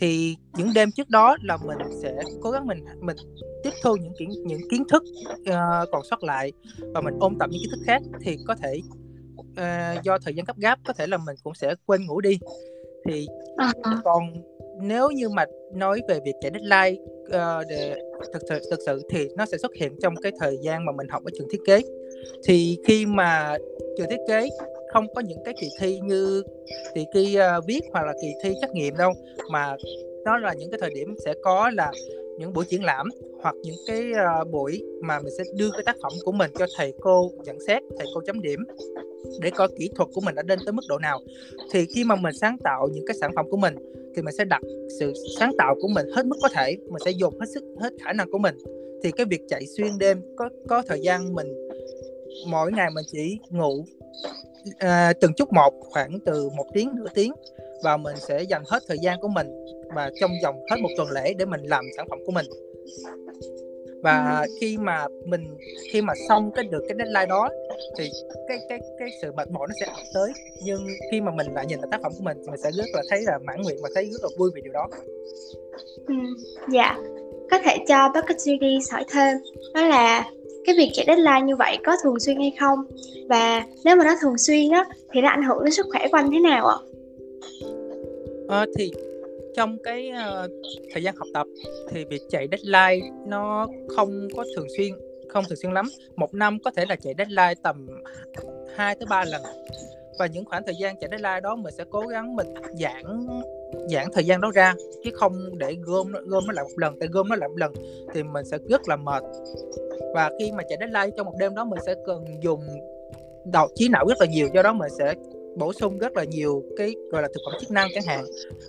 Thì 0.00 0.36
những 0.56 0.68
đêm 0.74 0.90
trước 0.92 1.08
đó 1.08 1.36
là 1.42 1.56
mình 1.56 1.78
sẽ 2.02 2.16
cố 2.42 2.50
gắng 2.50 2.66
mình 2.66 2.84
mình 3.00 3.16
tiếp 3.64 3.70
thu 3.82 3.96
những 3.96 4.12
kiến 4.18 4.30
những 4.46 4.60
kiến 4.70 4.84
thức 4.88 5.02
uh, 5.40 5.88
còn 5.92 6.04
sót 6.10 6.24
lại 6.24 6.52
và 6.94 7.00
mình 7.00 7.14
ôn 7.20 7.38
tập 7.38 7.50
những 7.50 7.60
kiến 7.62 7.70
thức 7.70 7.82
khác 7.86 8.02
thì 8.20 8.36
có 8.46 8.54
thể 8.54 8.80
uh, 9.40 10.02
do 10.04 10.18
thời 10.18 10.34
gian 10.34 10.44
gấp 10.44 10.56
gáp 10.56 10.78
có 10.86 10.92
thể 10.92 11.06
là 11.06 11.16
mình 11.16 11.36
cũng 11.42 11.54
sẽ 11.54 11.74
quên 11.86 12.06
ngủ 12.06 12.20
đi. 12.20 12.38
Thì 13.08 13.26
còn 14.04 14.22
nếu 14.80 15.10
như 15.10 15.28
mà 15.28 15.44
nói 15.72 16.00
về 16.08 16.20
việc 16.24 16.34
chạy 16.40 16.50
deadline 16.54 17.02
uh, 17.26 17.66
để 17.68 17.96
thực 18.32 18.42
sự 18.48 18.60
thực 18.70 18.80
sự 18.86 19.02
thì 19.10 19.28
nó 19.36 19.46
sẽ 19.46 19.58
xuất 19.58 19.74
hiện 19.74 19.96
trong 20.02 20.14
cái 20.22 20.32
thời 20.40 20.56
gian 20.62 20.84
mà 20.84 20.92
mình 20.92 21.08
học 21.08 21.24
ở 21.24 21.30
trường 21.38 21.48
thiết 21.50 21.60
kế. 21.66 21.80
Thì 22.44 22.78
khi 22.86 23.06
mà 23.06 23.56
trường 23.98 24.10
thiết 24.10 24.20
kế 24.28 24.48
không 24.92 25.14
có 25.14 25.20
những 25.20 25.38
cái 25.44 25.54
kỳ 25.60 25.68
thi 25.80 25.98
như 26.00 26.42
kỳ 26.94 27.06
thi 27.14 27.36
uh, 27.38 27.64
viết 27.66 27.80
hoặc 27.92 28.06
là 28.06 28.12
kỳ 28.22 28.28
thi 28.42 28.54
trắc 28.60 28.70
nghiệm 28.72 28.96
đâu 28.96 29.12
mà 29.50 29.76
đó 30.24 30.38
là 30.38 30.54
những 30.54 30.70
cái 30.70 30.78
thời 30.80 30.90
điểm 30.94 31.14
sẽ 31.24 31.34
có 31.42 31.70
là 31.74 31.92
những 32.38 32.52
buổi 32.52 32.64
triển 32.64 32.84
lãm 32.84 33.08
hoặc 33.42 33.54
những 33.62 33.76
cái 33.86 34.02
uh, 34.40 34.50
buổi 34.50 34.82
mà 35.02 35.20
mình 35.20 35.32
sẽ 35.38 35.44
đưa 35.54 35.70
cái 35.70 35.82
tác 35.86 35.96
phẩm 36.02 36.12
của 36.24 36.32
mình 36.32 36.50
cho 36.58 36.66
thầy 36.76 36.92
cô 37.00 37.30
nhận 37.44 37.60
xét 37.66 37.82
thầy 37.98 38.06
cô 38.14 38.20
chấm 38.26 38.40
điểm 38.40 38.60
để 39.40 39.50
coi 39.50 39.68
kỹ 39.78 39.90
thuật 39.96 40.08
của 40.14 40.20
mình 40.20 40.34
đã 40.34 40.42
đến 40.42 40.58
tới 40.66 40.72
mức 40.72 40.82
độ 40.88 40.98
nào. 40.98 41.20
Thì 41.72 41.86
khi 41.86 42.04
mà 42.04 42.16
mình 42.16 42.34
sáng 42.40 42.58
tạo 42.64 42.88
những 42.92 43.06
cái 43.06 43.16
sản 43.20 43.30
phẩm 43.36 43.50
của 43.50 43.56
mình 43.56 43.74
thì 44.16 44.22
mình 44.22 44.34
sẽ 44.38 44.44
đặt 44.44 44.62
sự 44.98 45.12
sáng 45.38 45.52
tạo 45.58 45.74
của 45.80 45.88
mình 45.88 46.06
hết 46.16 46.26
mức 46.26 46.36
có 46.42 46.48
thể 46.54 46.76
mình 46.86 47.02
sẽ 47.04 47.10
dùng 47.10 47.40
hết 47.40 47.46
sức 47.54 47.64
hết 47.80 47.90
khả 48.04 48.12
năng 48.12 48.30
của 48.30 48.38
mình. 48.38 48.54
Thì 49.02 49.10
cái 49.10 49.26
việc 49.26 49.40
chạy 49.48 49.66
xuyên 49.66 49.98
đêm 49.98 50.20
có 50.36 50.48
có 50.68 50.82
thời 50.82 51.00
gian 51.00 51.34
mình 51.34 51.46
mỗi 52.46 52.72
ngày 52.72 52.90
mình 52.94 53.04
chỉ 53.12 53.38
ngủ 53.50 53.84
à, 54.78 55.12
từng 55.20 55.32
chút 55.34 55.52
một 55.52 55.72
khoảng 55.80 56.18
từ 56.26 56.48
một 56.56 56.66
tiếng 56.72 56.90
nửa 56.96 57.06
tiếng 57.14 57.32
và 57.82 57.96
mình 57.96 58.16
sẽ 58.28 58.42
dành 58.42 58.62
hết 58.66 58.82
thời 58.88 58.98
gian 59.02 59.20
của 59.20 59.28
mình 59.28 59.46
và 59.94 60.10
trong 60.20 60.30
vòng 60.42 60.56
hết 60.70 60.76
một 60.82 60.88
tuần 60.96 61.10
lễ 61.10 61.34
để 61.34 61.44
mình 61.44 61.62
làm 61.62 61.84
sản 61.96 62.06
phẩm 62.10 62.18
của 62.26 62.32
mình 62.32 62.46
và 64.04 64.46
khi 64.60 64.76
mà 64.78 65.06
mình 65.24 65.56
khi 65.92 66.02
mà 66.02 66.12
xong 66.28 66.50
cái 66.54 66.64
được 66.64 66.84
cái 66.88 66.96
deadline 66.98 67.26
đó 67.26 67.48
thì 67.98 68.10
cái 68.48 68.58
cái 68.68 68.80
cái 68.98 69.08
sự 69.22 69.32
mệt 69.32 69.50
mỏi 69.50 69.66
nó 69.68 69.74
sẽ 69.80 69.86
tới. 70.14 70.32
Nhưng 70.64 70.86
khi 71.10 71.20
mà 71.20 71.30
mình 71.30 71.46
lại 71.54 71.66
nhìn 71.66 71.78
lại 71.78 71.88
tác 71.90 72.02
phẩm 72.02 72.12
của 72.18 72.24
mình 72.24 72.38
mình 72.46 72.60
sẽ 72.62 72.70
rất 72.70 72.84
là 72.92 73.02
thấy 73.10 73.22
là 73.22 73.38
mãn 73.38 73.62
nguyện 73.62 73.76
và 73.82 73.88
thấy 73.94 74.04
rất 74.04 74.22
là 74.22 74.28
vui 74.38 74.50
về 74.54 74.60
điều 74.64 74.72
đó. 74.72 74.88
Ừ, 76.06 76.14
dạ. 76.68 76.98
Có 77.50 77.58
thể 77.64 77.76
cho 77.88 78.08
Bucket 78.14 78.40
Series 78.40 78.92
hỏi 78.92 79.04
thêm 79.12 79.36
đó 79.74 79.86
là 79.86 80.30
cái 80.64 80.74
việc 80.78 80.90
chạy 80.92 81.04
deadline 81.06 81.42
như 81.46 81.56
vậy 81.56 81.78
có 81.84 81.96
thường 82.02 82.20
xuyên 82.20 82.36
hay 82.36 82.52
không? 82.60 82.78
Và 83.28 83.66
nếu 83.84 83.96
mà 83.96 84.04
nó 84.04 84.14
thường 84.20 84.38
xuyên 84.38 84.70
á 84.70 84.84
thì 85.12 85.20
nó 85.20 85.28
ảnh 85.28 85.42
hưởng 85.42 85.64
đến 85.64 85.72
sức 85.72 85.86
khỏe 85.92 86.06
của 86.10 86.16
anh 86.16 86.30
thế 86.32 86.40
nào 86.40 86.66
ạ? 86.66 86.76
À, 88.48 88.66
thì 88.78 88.90
trong 89.56 89.78
cái 89.82 90.10
uh, 90.10 90.50
thời 90.92 91.02
gian 91.02 91.16
học 91.16 91.28
tập 91.34 91.46
thì 91.90 92.04
việc 92.04 92.22
chạy 92.30 92.48
deadline 92.50 93.10
nó 93.26 93.68
không 93.96 94.28
có 94.36 94.44
thường 94.56 94.66
xuyên 94.76 94.92
không 95.28 95.44
thường 95.48 95.58
xuyên 95.62 95.72
lắm. 95.72 95.86
Một 96.16 96.34
năm 96.34 96.58
có 96.64 96.70
thể 96.76 96.84
là 96.88 96.96
chạy 96.96 97.14
deadline 97.18 97.54
tầm 97.62 97.88
2 98.76 98.94
tới 98.94 99.06
3 99.10 99.24
lần. 99.24 99.42
Và 100.18 100.26
những 100.26 100.44
khoảng 100.44 100.62
thời 100.66 100.74
gian 100.80 100.96
chạy 101.00 101.08
deadline 101.10 101.40
đó 101.40 101.56
mình 101.56 101.74
sẽ 101.78 101.84
cố 101.90 102.00
gắng 102.00 102.36
mình 102.36 102.54
giãn 102.80 103.26
giãn 103.88 104.06
thời 104.12 104.24
gian 104.24 104.40
đó 104.40 104.50
ra 104.54 104.74
chứ 105.04 105.10
không 105.14 105.58
để 105.58 105.76
gom 105.80 106.12
gom 106.26 106.46
nó 106.46 106.52
lại 106.52 106.64
một 106.64 106.78
lần 106.78 106.98
tại 107.00 107.08
gom 107.12 107.28
nó 107.28 107.36
lại 107.36 107.48
một 107.48 107.58
lần 107.58 107.72
thì 108.14 108.22
mình 108.22 108.44
sẽ 108.44 108.58
rất 108.68 108.88
là 108.88 108.96
mệt. 108.96 109.22
Và 110.14 110.30
khi 110.38 110.52
mà 110.52 110.62
chạy 110.68 110.78
deadline 110.80 111.16
trong 111.16 111.26
một 111.26 111.34
đêm 111.38 111.54
đó 111.54 111.64
mình 111.64 111.78
sẽ 111.86 111.94
cần 112.06 112.24
dùng 112.42 112.60
đầu 113.44 113.68
trí 113.74 113.88
não 113.88 114.06
rất 114.08 114.20
là 114.20 114.26
nhiều 114.26 114.48
do 114.54 114.62
đó 114.62 114.72
mình 114.72 114.90
sẽ 114.98 115.14
bổ 115.56 115.72
sung 115.72 115.98
rất 115.98 116.16
là 116.16 116.24
nhiều 116.24 116.62
cái 116.76 116.94
gọi 117.10 117.22
là 117.22 117.28
thực 117.34 117.40
phẩm 117.46 117.60
chức 117.60 117.70
năng 117.70 117.88
chẳng 117.94 118.04
hạn 118.06 118.24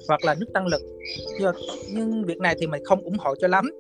hoặc 0.07 0.25
là 0.25 0.35
nước 0.39 0.47
tăng 0.53 0.67
lực. 0.67 0.81
Nhưng, 1.39 1.51
nhưng 1.93 2.25
việc 2.25 2.37
này 2.37 2.55
thì 2.59 2.67
mình 2.67 2.83
không 2.83 3.01
ủng 3.01 3.17
hộ 3.17 3.35
cho 3.35 3.47
lắm. 3.47 3.71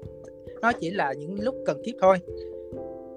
Nó 0.61 0.71
chỉ 0.71 0.89
là 0.89 1.13
những 1.13 1.41
lúc 1.41 1.55
cần 1.65 1.81
thiết 1.85 1.93
thôi. 2.01 2.17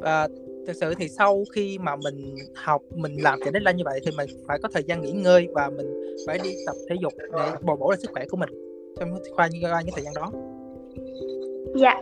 Và 0.00 0.28
thực 0.66 0.76
sự 0.76 0.94
thì 0.98 1.08
sau 1.08 1.44
khi 1.54 1.78
mà 1.78 1.96
mình 1.96 2.36
học 2.54 2.82
mình 2.94 3.16
làm 3.22 3.40
chạy 3.40 3.50
deadline 3.52 3.72
như 3.72 3.84
vậy 3.84 4.00
thì 4.04 4.10
mình 4.16 4.30
phải 4.46 4.58
có 4.62 4.68
thời 4.72 4.82
gian 4.82 5.02
nghỉ 5.02 5.12
ngơi 5.12 5.48
và 5.52 5.70
mình 5.76 6.16
phải 6.26 6.38
đi 6.42 6.50
tập 6.66 6.76
thể 6.88 6.96
dục 7.00 7.12
để 7.18 7.50
bồi 7.62 7.76
bổ 7.76 7.90
lại 7.90 7.98
sức 8.02 8.10
khỏe 8.12 8.24
của 8.30 8.36
mình 8.36 8.50
trong 9.00 9.18
khoa 9.32 9.46
như 9.46 9.58
những 9.60 9.94
thời 9.94 10.04
gian 10.04 10.14
đó. 10.14 10.32
Dạ. 11.76 12.00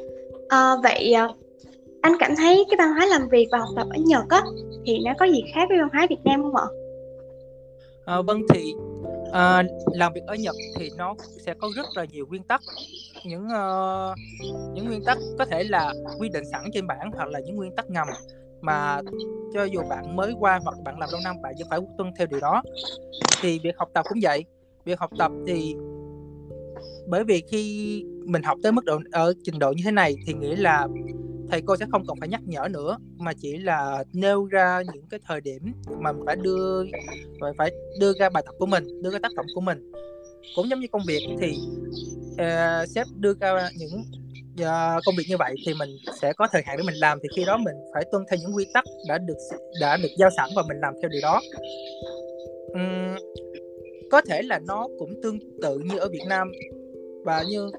À, 0.49 0.77
vậy 0.83 1.13
ờ, 1.13 1.29
anh 2.01 2.13
cảm 2.19 2.37
thấy 2.37 2.65
cái 2.71 2.77
văn 2.79 2.93
hóa 2.93 3.07
làm 3.07 3.29
việc 3.29 3.49
và 3.53 3.59
học 3.59 3.69
tập 3.77 3.87
ở 3.91 3.99
Nhật 4.07 4.25
á 4.29 4.43
thì 4.87 4.99
nó 5.05 5.13
có 5.19 5.27
gì 5.27 5.43
khác 5.55 5.67
với 5.69 5.79
văn 5.79 5.89
hóa 5.93 6.07
Việt 6.11 6.21
Nam 6.25 6.43
không 6.43 6.57
ạ? 6.57 6.67
À, 8.07 8.23
vâng 8.23 8.43
thì 8.55 8.75
à, 9.33 9.63
làm 9.93 10.13
việc 10.13 10.21
ở 10.27 10.35
Nhật 10.35 10.55
thì 10.77 10.91
nó 10.97 11.15
sẽ 11.47 11.55
có 11.55 11.69
rất 11.77 11.87
là 11.95 12.05
nhiều 12.05 12.27
nguyên 12.27 12.43
tắc. 12.43 12.61
Những 13.25 13.45
uh, 13.47 14.17
những 14.75 14.87
nguyên 14.87 15.05
tắc 15.05 15.19
có 15.39 15.45
thể 15.45 15.65
là 15.65 15.95
quy 16.19 16.29
định 16.29 16.45
sẵn 16.53 16.65
trên 16.73 16.87
bảng 16.87 17.11
hoặc 17.15 17.29
là 17.29 17.41
những 17.41 17.57
nguyên 17.57 17.77
tắc 17.77 17.91
ngầm 17.91 18.09
mà 18.61 19.01
cho 19.55 19.65
dù 19.65 19.81
bạn 19.89 20.17
mới 20.17 20.35
qua 20.41 20.61
hoặc 20.63 20.75
bạn 20.85 20.99
làm 20.99 21.09
lâu 21.13 21.21
năm 21.25 21.37
bạn 21.43 21.55
vẫn 21.59 21.69
phải 21.71 21.81
tuân 21.99 22.11
theo 22.19 22.27
điều 22.27 22.41
đó. 22.41 22.63
Thì 23.41 23.61
việc 23.63 23.79
học 23.79 23.89
tập 23.95 24.05
cũng 24.09 24.19
vậy. 24.23 24.45
Việc 24.85 24.99
học 24.99 25.11
tập 25.19 25.33
thì 25.47 25.75
bởi 27.07 27.25
vì 27.25 27.43
khi 27.49 28.05
mình 28.25 28.43
học 28.43 28.59
tới 28.63 28.73
mức 28.73 28.85
độ 28.85 28.99
ở 29.13 29.33
trình 29.45 29.59
độ 29.59 29.73
như 29.77 29.83
thế 29.85 29.91
này 29.91 30.15
thì 30.27 30.35
nghĩa 30.35 30.57
là 30.57 30.89
thầy 31.51 31.63
cô 31.67 31.77
sẽ 31.77 31.87
không 31.91 32.07
cần 32.07 32.17
phải 32.21 32.29
nhắc 32.29 32.41
nhở 32.45 32.69
nữa 32.71 32.99
mà 33.17 33.33
chỉ 33.33 33.57
là 33.57 34.05
nêu 34.13 34.45
ra 34.45 34.83
những 34.95 35.07
cái 35.11 35.21
thời 35.27 35.41
điểm 35.41 35.63
mà 36.01 36.13
mình 36.13 36.23
phải 36.27 36.37
đưa 36.37 36.85
phải 37.59 37.71
đưa 38.01 38.13
ra 38.19 38.31
bài 38.31 38.43
tập 38.47 38.55
của 38.59 38.67
mình 38.67 39.03
đưa 39.03 39.11
ra 39.11 39.19
tác 39.23 39.33
phẩm 39.37 39.47
của 39.55 39.61
mình. 39.61 39.93
Cũng 40.57 40.69
giống 40.69 40.81
như 40.81 40.87
công 40.93 41.03
việc 41.07 41.23
thì 41.41 41.57
uh, 42.33 42.89
sếp 42.89 43.07
đưa 43.17 43.35
ra 43.41 43.71
những 43.77 44.05
uh, 44.61 45.03
công 45.07 45.17
việc 45.19 45.25
như 45.29 45.37
vậy 45.37 45.55
thì 45.67 45.75
mình 45.75 45.89
sẽ 46.21 46.33
có 46.33 46.49
thời 46.53 46.63
hạn 46.65 46.77
để 46.77 46.83
mình 46.87 46.95
làm 46.95 47.19
thì 47.23 47.29
khi 47.37 47.45
đó 47.45 47.57
mình 47.57 47.75
phải 47.95 48.05
tuân 48.13 48.25
theo 48.31 48.39
những 48.43 48.57
quy 48.57 48.67
tắc 48.75 48.85
đã 49.09 49.19
được 49.19 49.37
đã 49.81 49.97
được 49.97 50.09
giao 50.19 50.31
sẵn 50.37 50.51
và 50.57 50.63
mình 50.69 50.77
làm 50.81 50.95
theo 51.03 51.09
điều 51.09 51.21
đó. 51.23 51.41
Um, 52.69 53.17
có 54.11 54.21
thể 54.21 54.43
là 54.43 54.59
nó 54.59 54.89
cũng 54.99 55.21
tương 55.23 55.39
tự 55.63 55.79
như 55.79 55.99
ở 55.99 56.09
Việt 56.09 56.25
Nam 56.29 56.53
và 57.27 57.45
như 57.49 57.71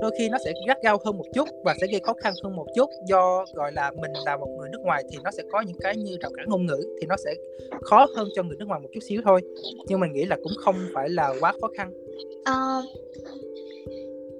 đôi 0.00 0.10
khi 0.18 0.28
nó 0.28 0.38
sẽ 0.44 0.52
gắt 0.68 0.78
gao 0.82 0.98
hơn 1.04 1.18
một 1.18 1.24
chút 1.34 1.48
và 1.64 1.74
sẽ 1.80 1.86
gây 1.92 2.00
khó 2.00 2.12
khăn 2.22 2.34
hơn 2.44 2.56
một 2.56 2.66
chút. 2.76 2.90
Do 3.08 3.44
gọi 3.54 3.72
là 3.72 3.92
mình 4.00 4.10
là 4.24 4.36
một 4.36 4.48
người 4.58 4.68
nước 4.72 4.80
ngoài 4.82 5.04
thì 5.10 5.18
nó 5.24 5.30
sẽ 5.30 5.42
có 5.52 5.60
những 5.60 5.76
cái 5.80 5.96
như 5.96 6.16
rào 6.20 6.30
cản 6.36 6.48
ngôn 6.48 6.66
ngữ 6.66 6.96
thì 7.00 7.06
nó 7.06 7.16
sẽ 7.24 7.34
khó 7.82 8.06
hơn 8.16 8.28
cho 8.34 8.42
người 8.42 8.56
nước 8.58 8.68
ngoài 8.68 8.80
một 8.80 8.88
chút 8.94 9.00
xíu 9.08 9.20
thôi. 9.24 9.40
Nhưng 9.88 10.00
mình 10.00 10.12
nghĩ 10.12 10.24
là 10.24 10.36
cũng 10.42 10.52
không 10.58 10.74
phải 10.94 11.08
là 11.08 11.34
quá 11.40 11.52
khó 11.60 11.68
khăn. 11.76 11.92
Uh, 12.40 12.84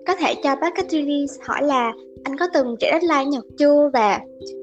có 0.07 0.15
thể 0.15 0.35
cho 0.43 0.57
bác 0.61 0.75
Katrini 0.75 1.27
hỏi 1.41 1.63
là 1.63 1.93
anh 2.25 2.37
có 2.39 2.47
từng 2.55 2.77
chạy 2.81 2.91
deadline 2.93 3.31
Nhật 3.31 3.45
chưa? 3.59 3.91
Và 3.93 4.21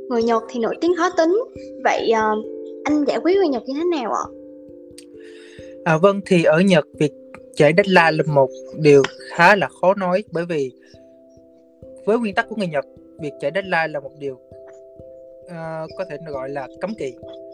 người 0.09 0.23
Nhật 0.23 0.43
thì 0.50 0.59
nổi 0.59 0.75
tiếng 0.81 0.95
khó 0.97 1.09
tính. 1.17 1.43
Vậy 1.83 2.12
uh, 2.12 2.45
anh 2.83 3.05
giải 3.07 3.19
quyết 3.23 3.35
người 3.35 3.47
Nhật 3.47 3.63
như 3.65 3.73
thế 3.77 4.00
nào 4.00 4.12
ạ? 4.12 4.25
À, 5.85 5.97
vâng 5.97 6.21
thì 6.25 6.43
ở 6.43 6.59
Nhật 6.59 6.85
việc 7.00 7.12
chạy 7.55 7.74
deadline 7.77 8.12
là 8.12 8.33
một 8.33 8.50
điều 8.75 9.01
khá 9.36 9.55
là 9.55 9.67
khó 9.81 9.93
nói 9.93 10.24
bởi 10.31 10.45
vì 10.45 10.72
với 12.05 12.19
nguyên 12.19 12.36
tắc 12.36 12.50
của 12.50 12.55
người 12.55 12.67
Nhật 12.67 12.86
việc 13.19 13.33
chạy 13.39 13.51
deadline 13.53 13.88
là 13.88 14.00
một 14.00 14.12
điều 14.19 14.33
uh, 14.33 15.89
có 15.98 16.05
thể 16.10 16.17
gọi 16.27 16.50
là 16.50 16.67
cấm 16.81 16.95
kỵ. 16.95 17.13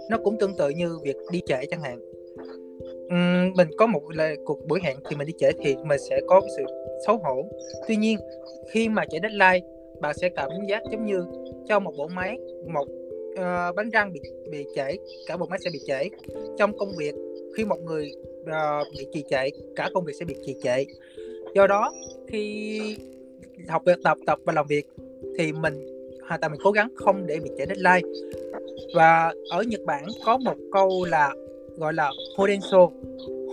Nó 0.10 0.18
cũng 0.24 0.38
tương 0.40 0.58
tự 0.58 0.70
như 0.70 1.00
việc 1.04 1.16
đi 1.32 1.42
trễ 1.46 1.66
chẳng 1.70 1.82
hạn. 1.82 2.00
Um, 3.10 3.54
mình 3.58 3.68
có 3.78 3.88
một 3.88 4.02
là 4.10 4.34
cuộc 4.46 4.68
buổi 4.68 4.80
hẹn 4.84 4.98
thì 5.10 5.16
mình 5.16 5.28
đi 5.28 5.34
trễ 5.38 5.52
thì 5.64 5.76
mình 5.76 6.00
sẽ 6.10 6.22
có 6.28 6.42
sự 6.58 6.64
xấu 7.06 7.18
hổ. 7.18 7.46
Tuy 7.88 7.96
nhiên 7.96 8.20
khi 8.72 8.90
mà 8.90 9.06
trễ 9.06 9.18
deadline 9.22 9.68
bạn 10.02 10.18
sẽ 10.18 10.30
cảm 10.30 10.50
giác 10.68 10.84
giống 10.92 11.06
như 11.06 11.26
cho 11.68 11.80
một 11.80 11.94
bộ 11.98 12.08
máy 12.08 12.38
một 12.68 12.88
uh, 13.32 13.76
bánh 13.76 13.90
răng 13.90 14.14
bị 14.14 14.20
bị 14.52 14.66
trễ 14.76 14.96
cả 15.28 15.38
bộ 15.38 15.46
máy 15.46 15.60
sẽ 15.64 15.70
bị 15.74 15.80
trễ. 15.88 16.10
Trong 16.58 16.78
công 16.78 16.90
việc 16.98 17.16
khi 17.58 17.66
một 17.66 17.78
người 17.84 18.12
uh, 18.42 18.88
bị 18.98 19.08
trì 19.14 19.24
trệ 19.30 19.50
cả 19.76 19.90
công 19.94 20.06
việc 20.06 20.14
sẽ 20.20 20.26
bị 20.26 20.36
trì 20.46 20.56
trệ. 20.64 20.86
Do 21.56 21.68
đó 21.68 21.94
khi 22.28 22.98
học 23.68 23.82
việc 23.86 24.00
tập 24.04 24.18
tập 24.26 24.40
và 24.46 24.54
làm 24.54 24.68
việc 24.68 24.86
thì 25.38 25.52
mình 25.52 25.86
hoàn 26.28 26.42
toàn 26.42 26.52
mình 26.52 26.62
cố 26.64 26.72
gắng 26.72 26.90
không 26.96 27.28
để 27.28 27.40
bị 27.40 27.50
trễ 27.58 27.66
deadline. 27.66 28.10
Và 28.96 29.34
ở 29.50 29.64
Nhật 29.64 29.82
Bản 29.86 30.06
có 30.26 30.38
một 30.38 30.56
câu 30.72 31.06
là 31.06 31.34
gọi 31.78 31.94
là 31.94 32.12
hodenso 32.38 32.88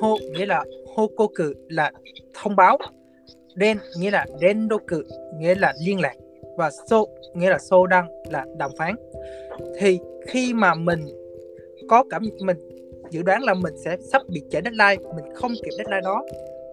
ho 0.00 0.16
nghĩa 0.32 0.46
là 0.46 0.64
hokoku 0.94 1.44
là 1.68 1.92
thông 2.34 2.56
báo 2.56 2.78
den 3.60 3.78
nghĩa 3.98 4.10
là 4.10 4.26
rendoku 4.40 4.96
nghĩa 5.38 5.54
là 5.54 5.74
liên 5.84 6.00
lạc 6.00 6.14
và 6.56 6.70
so 6.90 7.04
nghĩa 7.34 7.50
là 7.50 7.58
so 7.58 7.86
đăng 7.86 8.08
là 8.30 8.44
đàm 8.58 8.70
phán 8.78 8.94
thì 9.78 9.98
khi 10.26 10.54
mà 10.54 10.74
mình 10.74 11.00
có 11.88 12.04
cảm 12.10 12.22
mình 12.40 12.56
dự 13.16 13.22
đoán 13.22 13.44
là 13.44 13.54
mình 13.54 13.74
sẽ 13.84 13.96
sắp 14.12 14.22
bị 14.28 14.42
trễ 14.50 14.60
deadline 14.64 15.10
mình 15.16 15.34
không 15.34 15.52
kịp 15.64 15.70
deadline 15.76 16.00
đó 16.00 16.24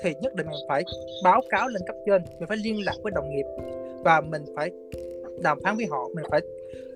thì 0.03 0.13
nhất 0.21 0.35
định 0.35 0.47
mình 0.47 0.59
phải 0.67 0.83
báo 1.23 1.41
cáo 1.50 1.67
lên 1.67 1.81
cấp 1.88 1.95
trên 2.05 2.21
mình 2.39 2.47
phải 2.47 2.57
liên 2.57 2.85
lạc 2.85 2.95
với 3.03 3.12
đồng 3.15 3.29
nghiệp 3.29 3.45
và 4.03 4.21
mình 4.21 4.43
phải 4.55 4.71
đàm 5.41 5.59
phán 5.63 5.77
với 5.77 5.85
họ 5.85 6.09
mình 6.15 6.25
phải 6.31 6.41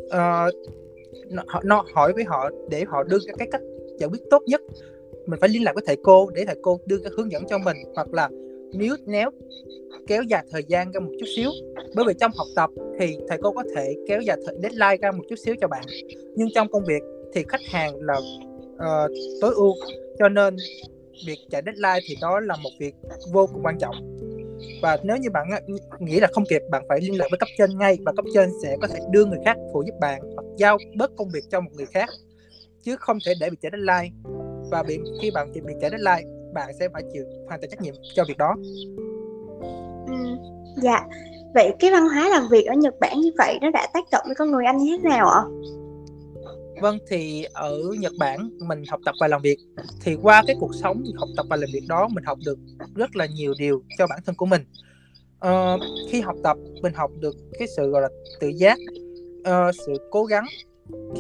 uh, 0.06 0.54
nó 1.64 1.86
hỏi 1.94 2.14
với 2.14 2.24
họ 2.24 2.50
để 2.70 2.84
họ 2.88 3.04
đưa 3.04 3.20
ra 3.20 3.34
cái 3.38 3.48
cách 3.52 3.62
giải 3.98 4.10
quyết 4.10 4.22
tốt 4.30 4.44
nhất. 4.46 4.62
Mình 5.26 5.40
phải 5.40 5.50
liên 5.50 5.64
lạc 5.64 5.76
với 5.76 5.84
thầy 5.88 5.98
cô 6.04 6.30
để 6.34 6.46
thầy 6.46 6.56
cô 6.62 6.80
đưa 6.86 6.98
cái 6.98 7.12
hướng 7.18 7.32
dẫn 7.32 7.44
cho 7.48 7.58
mình 7.58 7.78
hoặc 7.96 8.14
là 8.14 8.30
nếu 8.74 8.96
nếu 9.06 9.30
kéo 10.08 10.24
dài 10.24 10.44
thời 10.52 10.64
gian 10.64 10.92
ra 10.92 11.00
một 11.00 11.12
chút 11.20 11.26
xíu. 11.36 11.50
Bởi 11.96 12.06
vì 12.08 12.14
trong 12.20 12.32
học 12.36 12.48
tập 12.56 12.70
thì 13.00 13.18
thầy 13.28 13.38
cô 13.42 13.52
có 13.52 13.64
thể 13.76 13.96
kéo 14.08 14.22
dài 14.22 14.38
thời 14.46 14.56
deadline 14.62 14.98
ra 15.02 15.12
một 15.12 15.24
chút 15.30 15.36
xíu 15.36 15.56
cho 15.62 15.68
bạn 15.68 15.84
nhưng 16.36 16.50
trong 16.56 16.68
công 16.72 16.84
việc 16.86 17.04
thì 17.34 17.46
khách 17.48 17.62
hàng 17.72 18.02
là 18.02 18.20
uh, 18.78 19.12
tối 19.42 19.54
ưu. 19.56 19.74
Cho 20.20 20.30
nên 20.30 20.56
việc 21.28 21.38
chạy 21.50 21.62
deadline 21.66 22.00
thì 22.08 22.16
đó 22.22 22.40
là 22.40 22.56
một 22.56 22.70
việc 22.80 22.96
vô 23.34 23.48
cùng 23.54 23.62
quan 23.64 23.78
trọng. 23.80 23.96
Và 24.82 24.98
nếu 25.04 25.18
như 25.18 25.30
bạn 25.30 25.48
nghĩ 26.00 26.20
là 26.20 26.28
không 26.32 26.44
kịp 26.50 26.62
bạn 26.72 26.84
phải 26.90 27.02
liên 27.02 27.18
lạc 27.18 27.26
với 27.32 27.38
cấp 27.40 27.50
trên 27.58 27.78
ngay 27.78 27.98
và 28.06 28.14
cấp 28.16 28.26
trên 28.34 28.50
sẽ 28.64 28.78
có 28.82 28.88
thể 28.88 29.00
đưa 29.12 29.26
người 29.26 29.40
khác 29.46 29.58
phụ 29.74 29.84
giúp 29.86 29.94
bạn 30.00 30.22
hoặc 30.36 30.46
giao 30.58 30.78
bớt 30.98 31.12
công 31.16 31.30
việc 31.30 31.44
cho 31.52 31.62
một 31.62 31.72
người 31.74 31.86
khác 31.86 32.10
chứ 32.84 32.96
không 33.00 33.18
thể 33.26 33.34
để 33.40 33.50
bị 33.50 33.58
chạy 33.62 33.72
deadline. 33.72 34.16
Và 34.72 34.84
bị 34.84 35.00
khi 35.22 35.32
bạn 35.32 35.52
bị 35.54 35.74
chạy 35.82 35.90
deadline 35.90 36.38
bạn 36.54 36.70
sẽ 36.80 36.90
phải 36.94 37.04
chịu 37.14 37.24
hoàn 37.48 37.62
toàn 37.62 37.70
trách 37.70 37.82
nhiệm 37.82 37.94
cho 38.16 38.24
việc 38.28 38.38
đó. 38.38 38.56
Ừ, 40.08 40.16
dạ. 40.82 41.06
Vậy 41.54 41.74
cái 41.80 41.92
văn 41.92 42.08
hóa 42.10 42.30
làm 42.30 42.48
việc 42.52 42.66
ở 42.66 42.74
Nhật 42.74 43.00
Bản 43.00 43.20
như 43.20 43.32
vậy 43.38 43.58
nó 43.62 43.70
đã 43.70 43.88
tác 43.94 44.04
động 44.12 44.24
với 44.26 44.36
con 44.36 44.52
người 44.52 44.66
anh 44.66 44.78
như 44.78 44.98
thế 44.98 45.10
nào 45.10 45.28
ạ? 45.30 45.44
Vâng 46.82 46.98
thì 47.08 47.46
ở 47.54 47.82
Nhật 48.00 48.14
Bản 48.20 48.50
mình 48.68 48.84
học 48.90 49.00
tập 49.06 49.16
và 49.20 49.28
làm 49.28 49.42
việc 49.42 49.58
thì 50.02 50.16
qua 50.22 50.44
cái 50.48 50.56
cuộc 50.60 50.76
sống 50.76 51.04
học 51.18 51.30
tập 51.38 51.46
và 51.50 51.56
làm 51.56 51.70
việc 51.74 51.84
đó 51.88 52.08
mình 52.08 52.24
học 52.24 52.38
được 52.46 52.60
rất 52.96 53.16
là 53.16 53.26
nhiều 53.26 53.54
điều 53.60 53.82
cho 53.98 54.08
bản 54.08 54.20
thân 54.26 54.36
của 54.36 54.46
mình. 54.46 54.62
Uh, 55.46 55.82
khi 56.10 56.22
học 56.22 56.36
tập 56.44 56.58
mình 56.82 56.94
học 56.94 57.12
được 57.20 57.36
cái 57.60 57.68
sự 57.78 57.90
gọi 57.90 58.02
là 58.02 58.10
tự 58.40 58.48
giác, 58.48 58.78
uh, 59.40 59.76
sự 59.86 59.94
cố 60.12 60.26
gắng. 60.26 60.46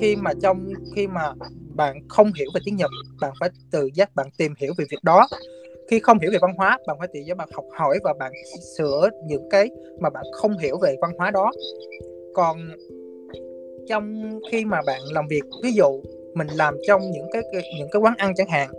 Khi 0.01 0.15
mà 0.15 0.31
trong 0.41 0.69
khi 0.95 1.07
mà 1.07 1.33
bạn 1.75 2.07
không 2.09 2.31
hiểu 2.33 2.49
về 2.53 2.61
tiếng 2.65 2.75
Nhật 2.75 2.91
bạn 3.21 3.33
phải 3.39 3.49
tự 3.71 3.89
giác 3.93 4.15
bạn 4.15 4.27
tìm 4.37 4.53
hiểu 4.57 4.73
về 4.77 4.85
việc 4.89 5.03
đó. 5.03 5.27
Khi 5.89 5.99
không 5.99 6.19
hiểu 6.19 6.31
về 6.31 6.37
văn 6.41 6.53
hóa 6.57 6.77
bạn 6.87 6.95
phải 6.99 7.07
tự 7.13 7.19
giác 7.19 7.37
bạn 7.37 7.49
học 7.53 7.65
hỏi 7.77 7.99
và 8.03 8.13
bạn 8.19 8.31
sửa 8.77 9.09
những 9.27 9.49
cái 9.49 9.69
mà 9.99 10.09
bạn 10.09 10.23
không 10.31 10.57
hiểu 10.57 10.77
về 10.81 10.95
văn 11.01 11.11
hóa 11.17 11.31
đó. 11.31 11.51
Còn 12.33 12.57
trong 13.89 14.39
khi 14.51 14.65
mà 14.65 14.81
bạn 14.85 15.01
làm 15.11 15.27
việc 15.27 15.43
ví 15.63 15.71
dụ 15.71 16.01
mình 16.33 16.47
làm 16.47 16.77
trong 16.87 17.01
những 17.11 17.27
cái 17.33 17.41
những 17.77 17.89
cái 17.91 18.01
quán 18.01 18.13
ăn 18.17 18.33
chẳng 18.35 18.49
hạn 18.49 18.69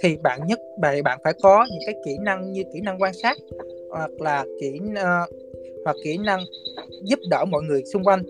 thì 0.00 0.16
bạn 0.22 0.46
nhất 0.46 0.60
bạn 0.80 1.02
bạn 1.02 1.18
phải 1.24 1.32
có 1.42 1.66
những 1.70 1.82
cái 1.86 1.94
kỹ 2.04 2.16
năng 2.20 2.52
như 2.52 2.62
kỹ 2.72 2.80
năng 2.80 3.02
quan 3.02 3.14
sát 3.14 3.36
hoặc 3.90 4.10
là 4.18 4.44
kỹ 4.60 4.80
uh, 4.90 5.30
hoặc 5.84 5.96
kỹ 6.04 6.18
năng 6.18 6.40
giúp 7.02 7.18
đỡ 7.30 7.44
mọi 7.44 7.62
người 7.62 7.82
xung 7.92 8.04
quanh. 8.04 8.22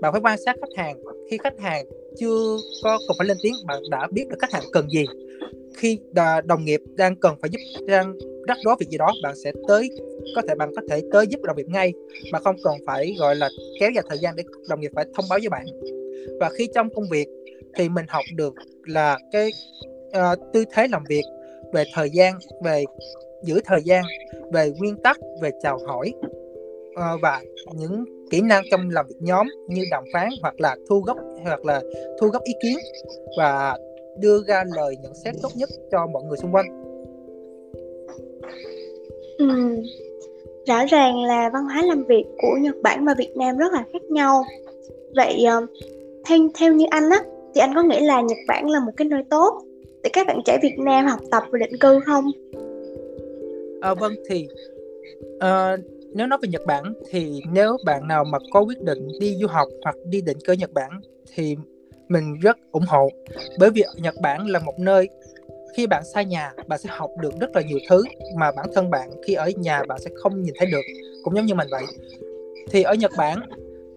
Bạn 0.00 0.12
phải 0.12 0.20
quan 0.24 0.38
sát 0.38 0.56
khách 0.60 0.82
hàng. 0.82 0.98
Khi 1.30 1.38
khách 1.38 1.58
hàng 1.60 1.86
chưa 2.18 2.56
có 2.82 2.98
cần 3.08 3.16
phải 3.18 3.28
lên 3.28 3.36
tiếng 3.42 3.54
bạn 3.66 3.82
đã 3.90 4.08
biết 4.10 4.28
được 4.28 4.36
khách 4.38 4.52
hàng 4.52 4.64
cần 4.72 4.90
gì. 4.90 5.06
Khi 5.76 5.98
đồng 6.44 6.64
nghiệp 6.64 6.80
đang 6.96 7.16
cần 7.16 7.34
phải 7.40 7.50
giúp 7.50 7.86
đang 7.86 8.14
rắc 8.48 8.58
rối 8.64 8.76
việc 8.80 8.88
gì 8.88 8.98
đó 8.98 9.12
bạn 9.22 9.34
sẽ 9.44 9.52
tới 9.68 9.90
có 10.36 10.42
thể 10.48 10.54
bạn 10.54 10.70
có 10.76 10.82
thể 10.90 11.02
tới 11.12 11.26
giúp 11.26 11.42
đồng 11.42 11.56
nghiệp 11.56 11.66
ngay 11.68 11.92
mà 12.32 12.38
không 12.38 12.56
cần 12.64 12.74
phải 12.86 13.14
gọi 13.18 13.36
là 13.36 13.48
kéo 13.80 13.90
dài 13.90 14.04
thời 14.08 14.18
gian 14.18 14.36
để 14.36 14.42
đồng 14.68 14.80
nghiệp 14.80 14.90
phải 14.94 15.04
thông 15.14 15.24
báo 15.30 15.38
với 15.42 15.48
bạn 15.48 15.66
và 16.40 16.50
khi 16.58 16.68
trong 16.74 16.94
công 16.94 17.04
việc 17.10 17.26
thì 17.74 17.88
mình 17.88 18.06
học 18.08 18.24
được 18.36 18.54
là 18.86 19.18
cái 19.32 19.50
uh, 20.08 20.38
tư 20.52 20.64
thế 20.74 20.88
làm 20.88 21.04
việc 21.08 21.24
về 21.72 21.84
thời 21.94 22.10
gian 22.10 22.34
về 22.64 22.84
giữ 23.42 23.60
thời 23.64 23.80
gian 23.84 24.04
về 24.52 24.70
nguyên 24.78 24.96
tắc 24.96 25.16
về 25.42 25.50
chào 25.62 25.78
hỏi 25.86 26.12
uh, 26.90 27.20
và 27.22 27.40
những 27.74 28.04
kỹ 28.30 28.40
năng 28.40 28.64
trong 28.70 28.90
làm 28.90 29.06
việc 29.06 29.16
nhóm 29.20 29.46
như 29.68 29.84
đàm 29.90 30.04
phán 30.12 30.28
hoặc 30.42 30.60
là 30.60 30.76
thu 30.88 31.00
góp 31.00 31.16
hoặc 31.42 31.64
là 31.64 31.82
thu 32.20 32.26
góp 32.26 32.42
ý 32.42 32.52
kiến 32.62 32.78
và 33.38 33.76
đưa 34.18 34.42
ra 34.46 34.64
lời 34.76 34.96
nhận 35.02 35.14
xét 35.14 35.34
tốt 35.42 35.48
nhất 35.54 35.68
cho 35.90 36.06
mọi 36.06 36.22
người 36.22 36.36
xung 36.36 36.52
quanh. 36.52 36.87
Ừ. 39.38 39.46
Rõ 40.66 40.84
ràng 40.84 41.24
là 41.24 41.50
văn 41.52 41.64
hóa 41.64 41.82
làm 41.82 42.04
việc 42.04 42.24
của 42.42 42.56
Nhật 42.60 42.76
Bản 42.82 43.04
và 43.04 43.14
Việt 43.14 43.36
Nam 43.36 43.56
rất 43.56 43.72
là 43.72 43.84
khác 43.92 44.02
nhau. 44.10 44.44
Vậy 45.16 45.44
ờ, 45.44 45.66
theo 46.26 46.38
theo 46.54 46.72
như 46.72 46.86
anh 46.90 47.10
á 47.10 47.22
thì 47.54 47.60
anh 47.60 47.74
có 47.74 47.82
nghĩ 47.82 48.00
là 48.00 48.20
Nhật 48.20 48.38
Bản 48.48 48.70
là 48.70 48.80
một 48.80 48.92
cái 48.96 49.08
nơi 49.08 49.22
tốt 49.30 49.62
để 50.02 50.10
các 50.12 50.26
bạn 50.26 50.40
trẻ 50.44 50.58
Việt 50.62 50.78
Nam 50.78 51.06
học 51.06 51.20
tập 51.30 51.42
và 51.50 51.58
định 51.58 51.80
cư 51.80 52.00
không? 52.00 52.24
À, 53.80 53.94
vâng 53.94 54.12
thì 54.28 54.48
à, 55.38 55.76
nếu 56.14 56.26
nói 56.26 56.38
về 56.42 56.48
Nhật 56.48 56.66
Bản 56.66 56.94
thì 57.10 57.40
nếu 57.52 57.76
bạn 57.84 58.08
nào 58.08 58.24
mà 58.24 58.38
có 58.52 58.60
quyết 58.60 58.82
định 58.82 59.08
đi 59.20 59.36
du 59.40 59.46
học 59.46 59.68
hoặc 59.84 59.96
đi 60.04 60.20
định 60.20 60.38
cư 60.44 60.52
Nhật 60.52 60.72
Bản 60.72 60.90
thì 61.34 61.56
mình 62.08 62.34
rất 62.42 62.58
ủng 62.72 62.84
hộ 62.88 63.08
bởi 63.58 63.70
vì 63.70 63.82
Nhật 63.96 64.14
Bản 64.22 64.46
là 64.46 64.58
một 64.58 64.78
nơi 64.78 65.08
khi 65.76 65.86
bạn 65.86 66.04
xa 66.04 66.22
nhà 66.22 66.52
bạn 66.66 66.78
sẽ 66.78 66.88
học 66.92 67.10
được 67.20 67.34
rất 67.40 67.56
là 67.56 67.62
nhiều 67.62 67.78
thứ 67.88 68.02
mà 68.36 68.52
bản 68.52 68.66
thân 68.74 68.90
bạn 68.90 69.10
khi 69.26 69.34
ở 69.34 69.50
nhà 69.56 69.82
bạn 69.88 69.98
sẽ 70.00 70.10
không 70.14 70.42
nhìn 70.42 70.54
thấy 70.58 70.68
được 70.70 70.82
cũng 71.24 71.36
giống 71.36 71.46
như 71.46 71.54
mình 71.54 71.68
vậy. 71.70 71.82
Thì 72.70 72.82
ở 72.82 72.94
Nhật 72.94 73.10
Bản 73.18 73.38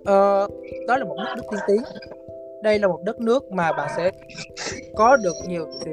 uh, 0.01 0.51
đó 0.88 0.98
là 0.98 1.04
một 1.06 1.16
nước 1.18 1.34
nước 1.36 1.44
tiên 1.51 1.60
tiến. 1.68 1.82
Đây 2.63 2.80
là 2.80 2.88
một 2.88 3.00
đất 3.04 3.20
nước 3.20 3.51
mà 3.51 3.72
bạn 3.72 3.90
sẽ 3.98 4.12
có 4.96 5.18
được 5.18 5.36
nhiều 5.48 5.66
sự 5.86 5.92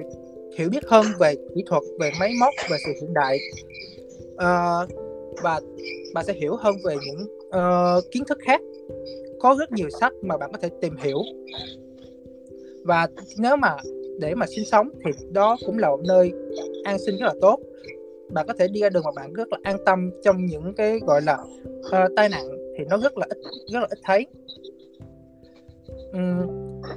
hiểu 0.59 0.69
biết 0.71 0.85
hơn 0.89 1.07
về 1.19 1.35
kỹ 1.55 1.65
thuật 1.67 1.83
về 2.01 2.11
máy 2.21 2.33
móc 2.41 2.55
về 2.71 2.77
sự 2.87 2.93
hiện 3.01 3.15
đại. 3.15 3.39
Uh, 4.33 4.91
và 5.43 5.61
bạn 6.15 6.25
sẽ 6.25 6.33
hiểu 6.33 6.57
hơn 6.57 6.77
về 6.85 6.97
những 7.07 7.27
uh, 7.47 8.05
kiến 8.11 8.25
thức 8.25 8.39
khác. 8.47 8.61
Có 9.41 9.57
rất 9.59 9.73
nhiều 9.73 9.89
sách 10.01 10.13
mà 10.23 10.37
bạn 10.37 10.53
có 10.53 10.59
thể 10.59 10.69
tìm 10.81 10.97
hiểu. 10.97 11.19
Và 12.85 13.09
nếu 13.39 13.57
mà 13.57 13.77
để 14.19 14.35
mà 14.35 14.47
sinh 14.47 14.65
sống 14.65 14.89
thì 15.05 15.11
đó 15.33 15.57
cũng 15.67 15.79
là 15.79 15.89
một 15.89 16.01
nơi 16.09 16.33
an 16.85 16.99
sinh 16.99 17.17
rất 17.17 17.27
là 17.27 17.35
tốt. 17.41 17.59
Bạn 18.31 18.47
có 18.47 18.55
thể 18.59 18.69
đi 18.69 18.81
ra 18.81 18.89
đường 18.89 19.05
mà 19.05 19.11
bạn 19.17 19.33
rất 19.33 19.53
là 19.53 19.59
an 19.63 19.77
tâm 19.87 20.11
trong 20.25 20.47
những 20.47 20.75
cái 20.77 20.99
gọi 21.07 21.23
là 21.23 21.39
uh, 21.79 22.13
tai 22.17 22.29
nạn 22.29 22.45
thì 22.79 22.85
nó 22.85 22.99
rất 22.99 23.19
là 23.19 23.27
ít 23.31 23.39
rất 23.73 23.81
là 23.81 23.87
ít 23.91 23.99
thấy. 24.05 24.27
Uhm, 26.17 26.49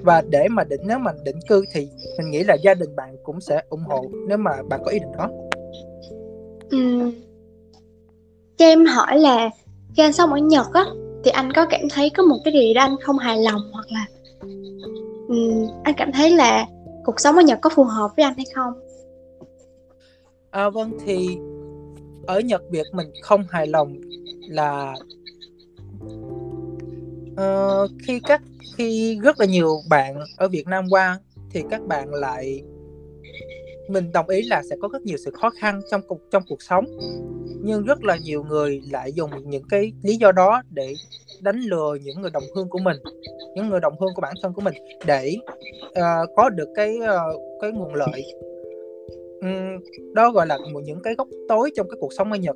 và 0.02 0.22
để 0.30 0.48
mà 0.48 0.64
định 0.64 0.82
nếu 0.84 1.00
mà 1.00 1.12
định 1.24 1.40
cư 1.50 1.66
thì 1.74 1.88
mình 2.18 2.32
nghĩ 2.32 2.44
là 2.44 2.54
gia 2.64 2.74
đình 2.74 2.96
bạn 2.96 3.16
cũng 3.24 3.42
sẽ 3.42 3.62
ủng 3.70 3.84
hộ 3.84 4.06
nếu 4.28 4.38
mà 4.38 4.52
bạn 4.70 4.82
có 4.86 4.92
ý 4.92 5.00
định 5.00 5.12
đó. 5.18 5.30
Uhm. 6.76 7.12
cho 8.58 8.66
em 8.66 8.86
hỏi 8.86 9.20
là 9.20 9.50
khi 9.96 10.04
anh 10.04 10.14
sống 10.14 10.34
ở 10.34 10.38
Nhật 10.38 10.68
á 10.74 10.86
thì 11.24 11.32
anh 11.32 11.54
có 11.54 11.66
cảm 11.70 11.82
thấy 11.90 12.10
có 12.10 12.24
một 12.24 12.38
cái 12.44 12.54
gì 12.54 12.74
đó 12.74 12.82
anh 12.82 12.96
không 13.02 13.18
hài 13.18 13.38
lòng 13.38 13.62
hoặc 13.72 13.86
là 13.90 14.06
um, 15.28 15.68
anh 15.84 15.94
cảm 15.98 16.12
thấy 16.12 16.30
là 16.30 16.68
cuộc 17.06 17.20
sống 17.20 17.36
ở 17.36 17.42
Nhật 17.42 17.60
có 17.62 17.70
phù 17.70 17.84
hợp 17.84 18.12
với 18.18 18.26
anh 18.26 18.34
hay 18.38 18.46
không? 18.56 18.74
À, 20.52 20.70
vâng 20.70 20.98
thì 21.06 21.38
ở 22.28 22.40
Nhật 22.40 22.62
việc 22.70 22.88
mình 22.94 23.08
không 23.22 23.46
hài 23.50 23.68
lòng 23.68 23.96
là 24.50 24.94
uh, 27.32 27.92
khi 28.08 28.20
các 28.20 28.42
khi 28.78 29.20
rất 29.24 29.40
là 29.40 29.46
nhiều 29.46 29.82
bạn 29.90 30.20
ở 30.38 30.48
Việt 30.48 30.68
Nam 30.68 30.86
qua 30.90 31.20
thì 31.52 31.64
các 31.70 31.82
bạn 31.88 32.14
lại 32.14 32.64
mình 33.88 34.12
đồng 34.12 34.30
ý 34.30 34.42
là 34.42 34.64
sẽ 34.70 34.76
có 34.82 34.90
rất 34.94 35.02
nhiều 35.02 35.18
sự 35.26 35.32
khó 35.32 35.50
khăn 35.50 35.82
trong 35.92 36.02
cuộc 36.08 36.20
trong 36.32 36.44
cuộc 36.50 36.62
sống 36.62 36.86
nhưng 37.64 37.84
rất 37.84 38.04
là 38.04 38.18
nhiều 38.18 38.44
người 38.44 38.82
lại 38.92 39.14
dùng 39.14 39.50
những 39.50 39.64
cái 39.70 39.94
lý 40.04 40.16
do 40.16 40.32
đó 40.32 40.62
để 40.70 40.94
đánh 41.42 41.60
lừa 41.62 41.98
những 42.04 42.22
người 42.22 42.32
đồng 42.32 42.44
hương 42.56 42.70
của 42.70 42.80
mình 42.80 42.98
những 43.56 43.70
người 43.70 43.80
đồng 43.80 43.94
hương 44.00 44.10
của 44.16 44.22
bản 44.22 44.34
thân 44.42 44.54
của 44.54 44.62
mình 44.62 44.74
để 45.06 45.36
uh, 45.86 46.30
có 46.36 46.50
được 46.50 46.70
cái 46.76 46.98
uh, 46.98 47.42
cái 47.62 47.72
nguồn 47.72 47.94
lợi. 47.96 48.24
Đó 50.14 50.32
gọi 50.32 50.48
là 50.48 50.58
một 50.74 50.80
những 50.84 51.00
cái 51.04 51.16
góc 51.16 51.28
tối 51.48 51.72
trong 51.76 51.90
cái 51.90 51.98
cuộc 52.00 52.14
sống 52.14 52.32
ở 52.32 52.38
Nhật. 52.38 52.56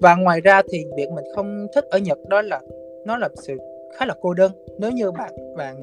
Và 0.00 0.16
ngoài 0.16 0.40
ra 0.40 0.62
thì 0.70 0.84
việc 0.96 1.10
mình 1.10 1.24
không 1.36 1.66
thích 1.74 1.84
ở 1.84 1.98
Nhật 1.98 2.18
đó 2.28 2.42
là 2.42 2.60
nó 3.06 3.16
là 3.16 3.28
sự 3.42 3.56
khá 3.96 4.06
là 4.06 4.14
cô 4.20 4.34
đơn. 4.34 4.52
Nếu 4.78 4.90
như 4.90 5.10
bạn 5.10 5.32
bạn 5.56 5.76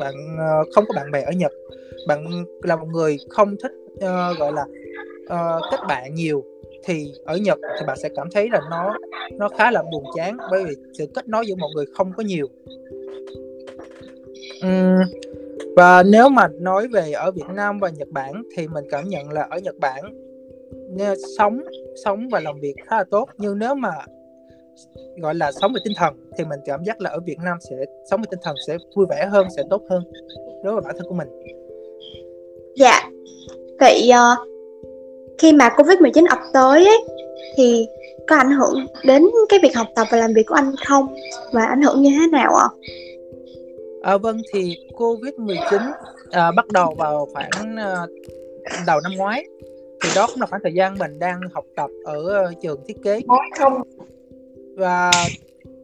bạn 0.00 0.14
uh, 0.34 0.68
không 0.74 0.84
có 0.88 0.94
bạn 0.96 1.10
bè 1.10 1.22
ở 1.22 1.32
Nhật 1.32 1.52
bạn 2.08 2.44
là 2.62 2.76
một 2.76 2.86
người 2.92 3.16
không 3.28 3.56
thích 3.62 3.72
uh, 3.94 4.38
gọi 4.38 4.52
là 4.52 4.64
uh, 5.22 5.62
kết 5.70 5.78
bạn 5.88 6.14
nhiều 6.14 6.44
thì 6.84 7.12
ở 7.24 7.36
Nhật 7.36 7.58
thì 7.80 7.86
bạn 7.86 7.98
sẽ 8.02 8.08
cảm 8.16 8.28
thấy 8.30 8.48
là 8.52 8.60
nó 8.70 8.94
nó 9.32 9.48
khá 9.48 9.70
là 9.70 9.82
buồn 9.92 10.04
chán 10.16 10.36
bởi 10.50 10.64
vì 10.64 10.74
sự 10.98 11.06
kết 11.14 11.28
nối 11.28 11.46
giữa 11.46 11.54
mọi 11.54 11.70
người 11.74 11.86
không 11.94 12.12
có 12.16 12.22
nhiều 12.22 12.46
và 15.76 16.02
nếu 16.02 16.28
mà 16.28 16.48
nói 16.60 16.88
về 16.88 17.12
ở 17.12 17.30
Việt 17.30 17.48
Nam 17.54 17.78
và 17.78 17.88
Nhật 17.88 18.08
Bản 18.10 18.42
thì 18.56 18.68
mình 18.68 18.84
cảm 18.90 19.08
nhận 19.08 19.32
là 19.32 19.46
ở 19.50 19.58
Nhật 19.58 19.74
Bản 19.80 20.04
sống 21.38 21.60
sống 22.04 22.28
và 22.28 22.40
làm 22.40 22.60
việc 22.60 22.74
khá 22.86 22.96
là 22.96 23.04
tốt. 23.10 23.28
Nhưng 23.38 23.58
nếu 23.58 23.74
mà 23.74 23.90
gọi 25.16 25.34
là 25.34 25.52
sống 25.52 25.72
về 25.72 25.80
tinh 25.84 25.92
thần 25.96 26.14
thì 26.38 26.44
mình 26.44 26.60
cảm 26.64 26.84
giác 26.84 27.00
là 27.00 27.10
ở 27.10 27.20
Việt 27.26 27.38
Nam 27.44 27.58
sẽ 27.70 27.76
sống 28.10 28.20
về 28.20 28.26
tinh 28.30 28.40
thần 28.42 28.56
sẽ 28.66 28.76
vui 28.96 29.06
vẻ 29.10 29.26
hơn 29.26 29.46
sẽ 29.56 29.62
tốt 29.70 29.82
hơn 29.90 30.02
đối 30.64 30.72
với 30.72 30.82
bản 30.84 30.94
thân 30.98 31.06
của 31.08 31.14
mình. 31.14 31.28
Dạ. 32.76 33.10
Vậy 33.80 34.10
uh, 34.10 34.48
khi 35.38 35.52
mà 35.52 35.70
covid 35.76 35.98
19 36.00 36.24
ập 36.24 36.38
tới 36.52 36.84
ấy, 36.84 36.98
thì 37.56 37.86
có 38.28 38.36
ảnh 38.36 38.50
hưởng 38.50 38.86
đến 39.04 39.26
cái 39.48 39.58
việc 39.62 39.76
học 39.76 39.86
tập 39.94 40.06
và 40.10 40.18
làm 40.18 40.32
việc 40.34 40.46
của 40.46 40.54
anh 40.54 40.72
không? 40.86 41.14
Và 41.52 41.64
ảnh 41.64 41.82
hưởng 41.82 42.02
như 42.02 42.10
thế 42.10 42.26
nào 42.32 42.54
ạ? 42.54 42.66
à, 42.66 43.07
vâng 44.18 44.40
thì 44.52 44.76
covid 44.96 45.34
19 45.34 45.80
à, 46.30 46.50
bắt 46.52 46.68
đầu 46.72 46.94
vào 46.98 47.28
khoảng 47.32 47.76
à, 47.76 48.06
đầu 48.86 49.00
năm 49.00 49.12
ngoái. 49.16 49.44
Thì 50.02 50.10
đó 50.16 50.26
cũng 50.26 50.40
là 50.40 50.46
khoảng 50.46 50.62
thời 50.62 50.74
gian 50.74 50.98
mình 50.98 51.18
đang 51.18 51.40
học 51.52 51.64
tập 51.76 51.90
ở 52.04 52.48
uh, 52.50 52.62
trường 52.62 52.80
thiết 52.88 52.96
kế. 53.02 53.20
Không? 53.58 53.82
Và 54.76 55.10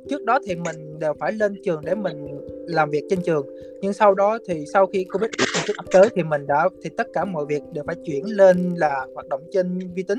trước 0.08 0.24
đó 0.24 0.38
thì 0.46 0.54
mình 0.54 0.98
đều 0.98 1.14
phải 1.20 1.32
lên 1.32 1.54
trường 1.64 1.80
để 1.84 1.94
mình 1.94 2.26
làm 2.66 2.90
việc 2.90 3.04
trên 3.10 3.22
trường. 3.22 3.46
Nhưng 3.80 3.92
sau 3.92 4.14
đó 4.14 4.38
thì 4.48 4.64
sau 4.72 4.86
khi 4.86 5.04
covid 5.04 5.30
ập 5.76 5.84
tới 5.92 6.08
thì 6.14 6.22
mình 6.22 6.46
đã 6.46 6.68
thì 6.82 6.90
tất 6.96 7.06
cả 7.12 7.24
mọi 7.24 7.46
việc 7.46 7.62
đều 7.72 7.84
phải 7.86 7.96
chuyển 8.04 8.24
lên 8.24 8.74
là 8.76 9.06
hoạt 9.14 9.28
động 9.28 9.40
trên 9.52 9.78
vi 9.94 10.02
tính 10.02 10.18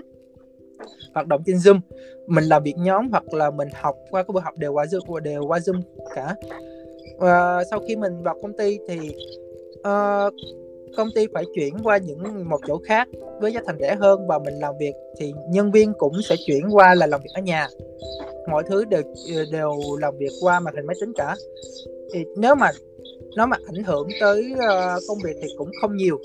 hoạt 1.13 1.27
động 1.27 1.41
trên 1.45 1.55
zoom. 1.55 1.79
Mình 2.27 2.43
làm 2.43 2.63
việc 2.63 2.75
nhóm 2.77 3.09
hoặc 3.11 3.33
là 3.33 3.51
mình 3.51 3.67
học 3.73 3.95
qua 4.11 4.23
các 4.23 4.33
buổi 4.33 4.41
học 4.41 4.53
đều 4.57 4.73
qua 4.73 4.85
zoom 4.85 5.19
đều 5.19 5.45
qua 5.47 5.57
zoom 5.57 5.81
cả 6.15 6.35
và 7.17 7.63
sau 7.69 7.79
khi 7.87 7.95
mình 7.95 8.23
vào 8.23 8.35
công 8.41 8.53
ty 8.57 8.79
thì 8.87 8.99
uh, 9.79 10.33
công 10.97 11.07
ty 11.15 11.27
phải 11.33 11.45
chuyển 11.55 11.73
qua 11.83 11.97
những 11.97 12.49
một 12.49 12.59
chỗ 12.67 12.79
khác 12.85 13.07
với 13.39 13.53
giá 13.53 13.61
thành 13.65 13.77
rẻ 13.79 13.95
hơn 13.95 14.27
và 14.27 14.39
mình 14.39 14.53
làm 14.53 14.73
việc 14.79 14.93
thì 15.19 15.33
nhân 15.49 15.71
viên 15.71 15.93
cũng 15.97 16.21
sẽ 16.21 16.35
chuyển 16.45 16.67
qua 16.71 16.95
là 16.95 17.07
làm 17.07 17.21
việc 17.21 17.29
ở 17.33 17.41
nhà. 17.41 17.67
Mọi 18.49 18.63
thứ 18.69 18.85
đều 18.85 19.01
ờ, 19.35 19.45
đều 19.51 19.73
làm 19.99 20.17
việc 20.17 20.31
qua 20.41 20.59
màn 20.59 20.75
hình 20.75 20.85
máy 20.85 20.95
tính 21.01 21.13
cả. 21.15 21.35
Thì 22.13 22.25
nếu 22.37 22.55
mà 22.55 22.71
nó 23.35 23.45
mà 23.45 23.57
ảnh 23.65 23.83
hưởng 23.83 24.07
tới 24.19 24.53
uh, 24.53 25.03
công 25.07 25.17
việc 25.23 25.37
thì 25.41 25.47
cũng 25.57 25.71
không 25.81 25.95
nhiều 25.95 26.19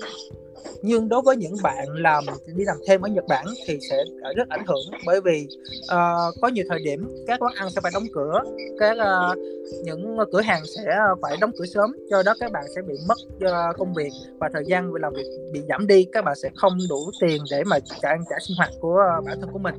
nhưng 0.81 1.09
đối 1.09 1.21
với 1.21 1.37
những 1.37 1.55
bạn 1.63 1.87
làm 1.89 2.23
đi 2.45 2.63
làm 2.65 2.77
thêm 2.87 3.01
ở 3.01 3.09
Nhật 3.09 3.25
Bản 3.27 3.45
thì 3.65 3.79
sẽ 3.89 4.03
ờ, 4.21 4.33
rất 4.33 4.49
ảnh 4.49 4.65
hưởng 4.67 5.01
bởi 5.05 5.21
vì 5.21 5.47
uh, 5.83 6.41
có 6.41 6.47
nhiều 6.47 6.65
thời 6.69 6.79
điểm 6.83 7.23
các 7.27 7.39
quán 7.39 7.53
ăn 7.55 7.69
sẽ 7.69 7.81
phải 7.81 7.91
đóng 7.93 8.05
cửa 8.13 8.41
các 8.79 8.97
uh, 9.31 9.37
những 9.83 10.17
cửa 10.31 10.41
hàng 10.41 10.63
sẽ 10.75 10.81
phải 11.21 11.37
đóng 11.41 11.51
cửa 11.59 11.65
sớm 11.65 11.95
do 12.09 12.23
đó 12.25 12.33
các 12.39 12.51
bạn 12.51 12.63
sẽ 12.75 12.81
bị 12.81 12.93
mất 13.07 13.17
uh, 13.35 13.77
công 13.77 13.93
việc 13.93 14.11
và 14.39 14.49
thời 14.53 14.63
gian 14.67 14.93
làm 14.93 15.13
việc 15.13 15.27
bị 15.51 15.61
giảm 15.69 15.87
đi 15.87 16.07
các 16.11 16.25
bạn 16.25 16.35
sẽ 16.35 16.49
không 16.55 16.77
đủ 16.89 17.11
tiền 17.21 17.41
để 17.51 17.63
mà 17.63 17.79
trả 17.79 18.15
trả 18.29 18.35
sinh 18.47 18.57
hoạt 18.57 18.69
của 18.79 19.03
uh, 19.19 19.25
bản 19.25 19.41
thân 19.41 19.49
của 19.53 19.59
mình 19.59 19.75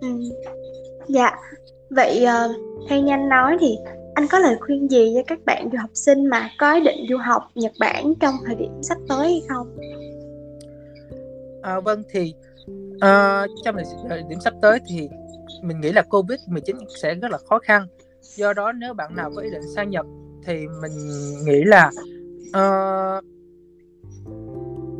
ừ. 0.00 0.08
dạ 1.08 1.30
vậy 1.90 2.24
uh, 2.24 2.56
theo 2.88 3.00
nhanh 3.00 3.28
nói 3.28 3.56
thì 3.60 3.76
anh 4.14 4.26
có 4.30 4.38
lời 4.38 4.56
khuyên 4.60 4.90
gì 4.90 5.12
cho 5.14 5.22
các 5.26 5.44
bạn 5.44 5.68
du 5.72 5.78
học 5.78 5.90
sinh 5.94 6.26
mà 6.26 6.50
có 6.58 6.74
ý 6.74 6.80
định 6.80 7.06
du 7.10 7.16
học 7.16 7.42
Nhật 7.54 7.72
Bản 7.80 8.14
trong 8.20 8.34
thời 8.46 8.54
điểm 8.54 8.70
sắp 8.82 8.98
tới 9.08 9.18
hay 9.18 9.42
không? 9.48 9.76
À, 11.62 11.80
vâng 11.80 12.02
thì 12.10 12.34
uh, 12.94 13.50
trong 13.64 13.76
thời 14.08 14.22
điểm 14.28 14.40
sắp 14.40 14.54
tới 14.62 14.78
thì 14.88 15.08
mình 15.62 15.80
nghĩ 15.80 15.92
là 15.92 16.02
Covid 16.02 16.38
19 16.46 16.76
sẽ 17.02 17.14
rất 17.14 17.30
là 17.30 17.38
khó 17.48 17.58
khăn. 17.58 17.86
Do 18.36 18.52
đó 18.52 18.72
nếu 18.72 18.94
bạn 18.94 19.16
nào 19.16 19.30
có 19.36 19.42
ý 19.42 19.50
định 19.50 19.62
sang 19.74 19.90
Nhật 19.90 20.06
thì 20.46 20.66
mình 20.82 20.92
nghĩ 21.44 21.64
là 21.64 21.90
uh, 22.48 23.24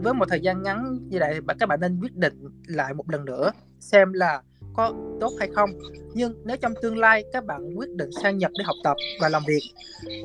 với 0.03 0.15
một 0.15 0.25
thời 0.29 0.41
gian 0.41 0.63
ngắn 0.63 0.99
như 1.09 1.19
vậy 1.21 1.41
các 1.59 1.69
bạn 1.69 1.81
nên 1.81 2.01
quyết 2.01 2.17
định 2.17 2.49
lại 2.67 2.95
một 2.95 3.11
lần 3.11 3.25
nữa 3.25 3.53
xem 3.81 4.13
là 4.13 4.43
có 4.75 4.95
tốt 5.21 5.33
hay 5.39 5.49
không. 5.55 5.71
Nhưng 6.15 6.35
nếu 6.45 6.57
trong 6.57 6.73
tương 6.83 6.99
lai 6.99 7.25
các 7.33 7.45
bạn 7.45 7.75
quyết 7.75 7.91
định 7.91 8.11
sang 8.23 8.39
Nhật 8.39 8.51
để 8.59 8.65
học 8.65 8.77
tập 8.85 8.97
và 9.21 9.29
làm 9.29 9.43
việc 9.47 9.61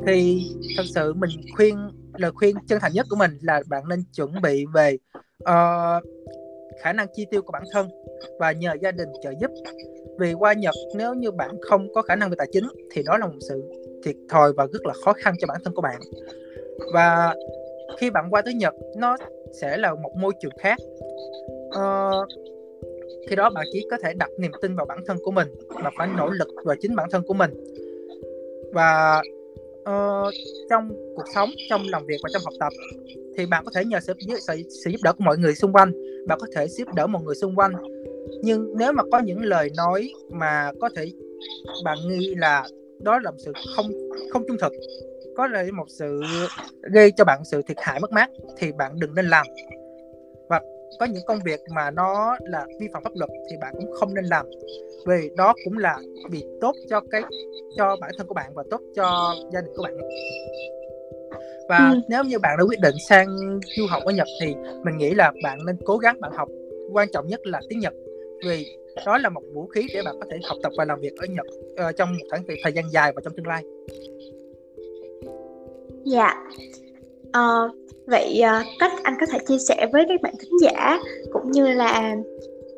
thì 0.07 0.41
thật 0.77 0.83
sự 0.95 1.13
mình 1.13 1.29
khuyên 1.55 1.91
lời 2.17 2.31
khuyên 2.31 2.55
chân 2.67 2.79
thành 2.81 2.93
nhất 2.93 3.05
của 3.09 3.15
mình 3.15 3.31
là 3.41 3.61
bạn 3.69 3.83
nên 3.89 4.03
chuẩn 4.15 4.41
bị 4.41 4.65
về 4.73 4.97
uh, 5.43 6.03
khả 6.81 6.93
năng 6.93 7.07
chi 7.13 7.25
tiêu 7.31 7.41
của 7.41 7.51
bản 7.51 7.63
thân 7.71 7.87
và 8.39 8.51
nhờ 8.51 8.73
gia 8.81 8.91
đình 8.91 9.09
trợ 9.23 9.31
giúp. 9.41 9.51
Vì 10.19 10.33
qua 10.33 10.53
Nhật 10.53 10.75
nếu 10.95 11.13
như 11.13 11.31
bạn 11.31 11.51
không 11.61 11.93
có 11.93 12.01
khả 12.01 12.15
năng 12.15 12.29
về 12.29 12.35
tài 12.37 12.47
chính 12.51 12.67
thì 12.91 13.03
đó 13.03 13.17
là 13.17 13.27
một 13.27 13.39
sự 13.49 13.63
thiệt 14.03 14.15
thòi 14.29 14.53
và 14.53 14.67
rất 14.73 14.85
là 14.85 14.93
khó 15.05 15.13
khăn 15.13 15.35
cho 15.39 15.47
bản 15.47 15.61
thân 15.63 15.73
của 15.73 15.81
bạn. 15.81 15.99
Và 16.93 17.35
khi 17.97 18.09
bạn 18.09 18.27
qua 18.29 18.41
tới 18.41 18.53
Nhật 18.53 18.73
nó 18.97 19.17
sẽ 19.61 19.77
là 19.77 19.93
một 19.93 20.11
môi 20.15 20.33
trường 20.41 20.57
khác. 20.59 20.77
Uh, 21.67 22.27
khi 23.27 23.35
đó 23.35 23.49
bạn 23.49 23.65
chỉ 23.71 23.87
có 23.91 23.97
thể 24.03 24.13
đặt 24.13 24.29
niềm 24.37 24.51
tin 24.61 24.75
vào 24.75 24.85
bản 24.85 24.99
thân 25.05 25.17
của 25.23 25.31
mình 25.31 25.47
và 25.69 25.91
phải 25.97 26.07
nỗ 26.17 26.29
lực 26.29 26.47
vào 26.65 26.75
chính 26.81 26.95
bản 26.95 27.09
thân 27.11 27.23
của 27.27 27.33
mình. 27.33 27.51
Và 28.73 29.21
uh, 29.81 30.33
trong 30.69 30.89
cuộc 31.15 31.25
sống 31.35 31.49
trong 31.69 31.81
làm 31.87 32.05
việc 32.05 32.17
và 32.23 32.29
trong 32.33 32.41
học 32.45 32.53
tập 32.59 32.73
thì 33.37 33.45
bạn 33.45 33.65
có 33.65 33.71
thể 33.75 33.85
nhờ 33.85 33.99
sự, 33.99 34.13
sự, 34.47 34.55
sự 34.85 34.91
giúp 34.91 34.99
đỡ 35.03 35.13
của 35.13 35.23
mọi 35.23 35.37
người 35.37 35.55
xung 35.55 35.73
quanh. 35.73 35.91
Bạn 36.27 36.39
có 36.41 36.47
thể 36.55 36.67
giúp 36.67 36.87
đỡ 36.95 37.07
một 37.07 37.19
người 37.23 37.35
xung 37.35 37.55
quanh. 37.55 37.73
Nhưng 38.41 38.73
nếu 38.77 38.91
mà 38.91 39.03
có 39.11 39.19
những 39.19 39.41
lời 39.41 39.69
nói 39.77 40.09
mà 40.29 40.71
có 40.81 40.89
thể 40.95 41.11
bạn 41.83 41.97
nghĩ 42.09 42.35
là 42.35 42.67
đó 42.99 43.19
là 43.23 43.31
một 43.31 43.37
sự 43.45 43.51
không 43.75 43.85
không 44.33 44.43
trung 44.47 44.57
thực 44.61 44.73
có 45.37 45.47
là 45.47 45.63
một 45.73 45.85
sự 45.89 46.21
gây 46.81 47.11
cho 47.17 47.25
bạn 47.25 47.45
sự 47.45 47.61
thiệt 47.67 47.77
hại 47.79 47.99
mất 47.99 48.11
mát 48.11 48.29
thì 48.57 48.71
bạn 48.71 48.99
đừng 48.99 49.15
nên 49.15 49.27
làm 49.27 49.45
có 50.99 51.05
những 51.05 51.23
công 51.27 51.39
việc 51.45 51.59
mà 51.75 51.91
nó 51.91 52.37
là 52.41 52.65
vi 52.79 52.87
phạm 52.93 53.03
pháp 53.03 53.11
luật 53.15 53.29
thì 53.49 53.55
bạn 53.61 53.73
cũng 53.77 53.91
không 53.99 54.13
nên 54.13 54.25
làm 54.25 54.45
vì 55.05 55.29
đó 55.35 55.53
cũng 55.63 55.77
là 55.77 55.99
vì 56.31 56.43
tốt 56.61 56.75
cho 56.89 57.01
cái 57.11 57.21
cho 57.77 57.95
bản 58.01 58.11
thân 58.17 58.27
của 58.27 58.33
bạn 58.33 58.51
và 58.53 58.63
tốt 58.71 58.81
cho 58.95 59.35
gia 59.53 59.61
đình 59.61 59.71
của 59.75 59.83
bạn 59.83 59.97
và 61.69 61.89
ừ. 61.93 61.99
nếu 62.09 62.23
như 62.23 62.39
bạn 62.39 62.57
đã 62.57 62.63
quyết 62.63 62.79
định 62.79 62.95
sang 63.09 63.27
du 63.77 63.85
học 63.89 64.03
ở 64.05 64.11
Nhật 64.11 64.27
thì 64.41 64.55
mình 64.83 64.97
nghĩ 64.97 65.13
là 65.13 65.31
bạn 65.43 65.65
nên 65.65 65.77
cố 65.85 65.97
gắng 65.97 66.21
bạn 66.21 66.31
học 66.35 66.47
quan 66.93 67.07
trọng 67.13 67.27
nhất 67.27 67.47
là 67.47 67.61
tiếng 67.69 67.79
Nhật 67.79 67.93
vì 68.45 68.65
đó 69.05 69.17
là 69.17 69.29
một 69.29 69.41
vũ 69.53 69.67
khí 69.67 69.87
để 69.93 70.01
bạn 70.05 70.15
có 70.19 70.25
thể 70.31 70.37
học 70.43 70.57
tập 70.63 70.71
và 70.77 70.85
làm 70.85 70.99
việc 70.99 71.13
ở 71.17 71.25
Nhật 71.25 71.45
uh, 71.89 71.95
trong 71.97 72.11
một 72.11 72.25
khoảng 72.29 72.43
thời 72.63 72.73
gian 72.73 72.91
dài 72.91 73.11
và 73.15 73.21
trong 73.25 73.33
tương 73.35 73.47
lai. 73.47 73.63
Dạ. 76.05 76.33
Uh, 77.37 77.71
vậy 78.05 78.41
uh, 78.43 78.65
cách 78.79 78.91
anh 79.03 79.13
có 79.19 79.25
thể 79.25 79.39
chia 79.47 79.57
sẻ 79.57 79.87
với 79.93 80.05
các 80.07 80.21
bạn 80.21 80.33
thính 80.39 80.51
giả 80.61 80.99
cũng 81.33 81.51
như 81.51 81.67
là 81.67 82.15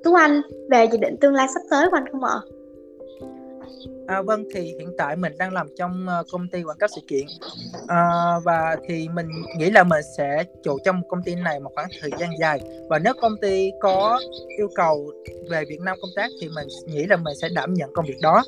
Tú 0.04 0.14
Anh 0.14 0.42
về 0.70 0.88
dự 0.92 0.98
định 0.98 1.16
tương 1.22 1.34
lai 1.34 1.48
sắp 1.54 1.62
tới 1.70 1.90
của 1.90 1.98
anh 1.98 2.06
không 2.12 2.24
ạ? 2.24 2.40
À, 4.08 4.22
vâng 4.22 4.44
thì 4.54 4.62
hiện 4.62 4.94
tại 4.98 5.16
mình 5.16 5.34
đang 5.38 5.54
làm 5.54 5.68
trong 5.78 6.06
ờ, 6.08 6.24
công 6.32 6.48
ty 6.48 6.64
quảng 6.64 6.78
cáo 6.78 6.88
sự 6.96 7.02
kiện. 7.08 7.26
À, 7.88 8.34
và 8.44 8.78
thì 8.88 9.08
mình 9.14 9.28
nghĩ 9.58 9.70
là 9.70 9.84
mình 9.84 10.02
sẽ 10.18 10.44
trụ 10.64 10.78
trong 10.84 11.02
công 11.10 11.24
ty 11.24 11.36
này 11.36 11.60
một 11.60 11.72
khoảng 11.76 11.88
thời 12.02 12.12
gian 12.20 12.30
dài. 12.40 12.60
Và 12.90 13.00
nếu 13.00 13.14
công 13.22 13.38
ty 13.42 13.72
có 13.80 14.20
yêu 14.58 14.70
cầu 14.76 15.12
về 15.50 15.66
Việt 15.70 15.80
Nam 15.82 15.98
công 16.02 16.12
tác 16.16 16.32
thì 16.42 16.50
mình 16.56 16.68
nghĩ 16.86 17.06
là 17.06 17.16
mình 17.16 17.36
sẽ 17.42 17.50
đảm 17.56 17.74
nhận 17.74 17.94
công 17.94 18.06
việc 18.06 18.18
đó. 18.22 18.44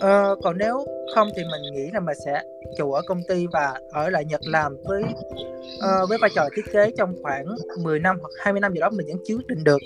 Ờ, 0.00 0.36
còn 0.42 0.58
nếu 0.58 0.84
không 1.14 1.28
thì 1.36 1.42
mình 1.42 1.74
nghĩ 1.74 1.90
là 1.92 2.00
mình 2.00 2.16
sẽ 2.24 2.42
trụ 2.78 2.92
ở 2.92 3.02
công 3.06 3.20
ty 3.28 3.46
và 3.52 3.74
ở 3.90 4.10
lại 4.10 4.24
Nhật 4.24 4.40
làm 4.44 4.76
với 4.84 5.02
uh, 5.02 6.08
với 6.08 6.18
vai 6.20 6.30
trò 6.34 6.48
thiết 6.56 6.72
kế 6.72 6.90
trong 6.96 7.14
khoảng 7.22 7.46
10 7.82 7.98
năm 7.98 8.18
hoặc 8.20 8.30
20 8.38 8.60
năm 8.60 8.72
gì 8.72 8.80
đó 8.80 8.90
mình 8.90 9.06
vẫn 9.06 9.16
chưa 9.24 9.36
quyết 9.36 9.46
định 9.46 9.64
được. 9.64 9.80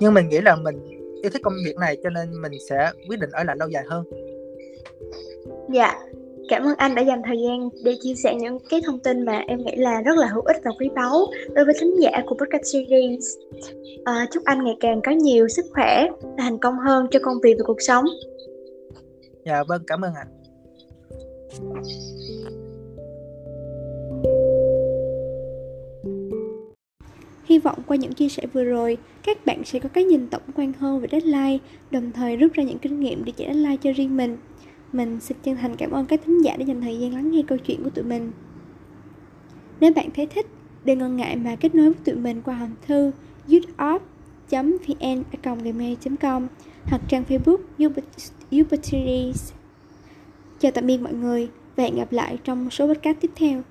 Nhưng 0.00 0.14
mình 0.14 0.28
nghĩ 0.28 0.40
là 0.40 0.56
mình 0.56 0.76
yêu 1.22 1.30
thích 1.30 1.42
công 1.44 1.54
việc 1.64 1.76
này 1.76 1.96
cho 2.02 2.10
nên 2.10 2.42
mình 2.42 2.52
sẽ 2.68 2.90
quyết 3.08 3.20
định 3.20 3.30
ở 3.30 3.44
lại 3.44 3.56
lâu 3.58 3.68
dài 3.68 3.84
hơn. 3.88 4.04
Dạ 5.72 5.98
cảm 6.52 6.64
ơn 6.64 6.74
anh 6.76 6.94
đã 6.94 7.02
dành 7.02 7.22
thời 7.26 7.36
gian 7.36 7.68
để 7.84 7.96
chia 8.02 8.14
sẻ 8.14 8.34
những 8.34 8.58
cái 8.70 8.80
thông 8.86 8.98
tin 8.98 9.24
mà 9.24 9.44
em 9.46 9.58
nghĩ 9.64 9.76
là 9.76 10.02
rất 10.02 10.16
là 10.16 10.26
hữu 10.26 10.42
ích 10.42 10.56
và 10.64 10.70
quý 10.78 10.88
báu 10.94 11.26
đối 11.54 11.64
với 11.64 11.74
thính 11.80 12.00
giả 12.00 12.10
của 12.26 12.34
podcast 12.34 12.64
series. 12.64 13.36
À, 14.04 14.26
chúc 14.30 14.44
anh 14.44 14.64
ngày 14.64 14.76
càng 14.80 15.00
có 15.04 15.12
nhiều 15.12 15.48
sức 15.48 15.64
khỏe 15.72 16.06
và 16.20 16.28
thành 16.38 16.58
công 16.58 16.78
hơn 16.78 17.06
cho 17.10 17.18
công 17.22 17.40
việc 17.42 17.54
và 17.58 17.64
cuộc 17.66 17.82
sống 17.82 18.04
dạ 19.44 19.62
vâng 19.68 19.82
cảm 19.86 20.00
ơn 20.00 20.14
ạ 20.14 20.24
Hy 27.44 27.58
vọng 27.58 27.78
qua 27.86 27.96
những 27.96 28.12
chia 28.12 28.28
sẻ 28.28 28.42
vừa 28.52 28.64
rồi, 28.64 28.98
các 29.22 29.46
bạn 29.46 29.64
sẽ 29.64 29.78
có 29.78 29.88
cái 29.88 30.04
nhìn 30.04 30.28
tổng 30.28 30.42
quan 30.56 30.72
hơn 30.72 31.00
về 31.00 31.08
deadline, 31.12 31.58
đồng 31.90 32.12
thời 32.12 32.36
rút 32.36 32.52
ra 32.52 32.64
những 32.64 32.78
kinh 32.78 33.00
nghiệm 33.00 33.24
để 33.24 33.32
chạy 33.36 33.46
deadline 33.46 33.76
cho 33.76 33.92
riêng 33.92 34.16
mình. 34.16 34.38
Mình 34.92 35.20
xin 35.20 35.36
chân 35.42 35.56
thành 35.56 35.76
cảm 35.76 35.90
ơn 35.90 36.06
các 36.06 36.20
thính 36.24 36.44
giả 36.44 36.56
đã 36.56 36.64
dành 36.64 36.80
thời 36.80 36.98
gian 36.98 37.14
lắng 37.14 37.30
nghe 37.30 37.42
câu 37.46 37.58
chuyện 37.58 37.84
của 37.84 37.90
tụi 37.90 38.04
mình. 38.04 38.32
Nếu 39.80 39.92
bạn 39.94 40.08
thấy 40.14 40.26
thích, 40.26 40.46
đừng 40.84 40.98
ngần 40.98 41.16
ngại 41.16 41.36
mà 41.36 41.56
kết 41.56 41.74
nối 41.74 41.92
với 41.92 42.04
tụi 42.04 42.14
mình 42.14 42.42
qua 42.42 42.54
hòm 42.54 42.70
thư 42.86 43.12
youthop.vn.gmail.com 43.48 46.48
hoặc 46.84 47.00
trang 47.08 47.24
Facebook 47.28 47.58
Opportunities. 48.60 49.52
Chào 50.60 50.72
tạm 50.72 50.86
biệt 50.86 50.98
mọi 50.98 51.12
người 51.12 51.48
và 51.76 51.84
hẹn 51.84 51.96
gặp 51.96 52.12
lại 52.12 52.38
trong 52.44 52.70
số 52.70 52.86
podcast 52.86 53.16
tiếp 53.20 53.30
theo. 53.36 53.62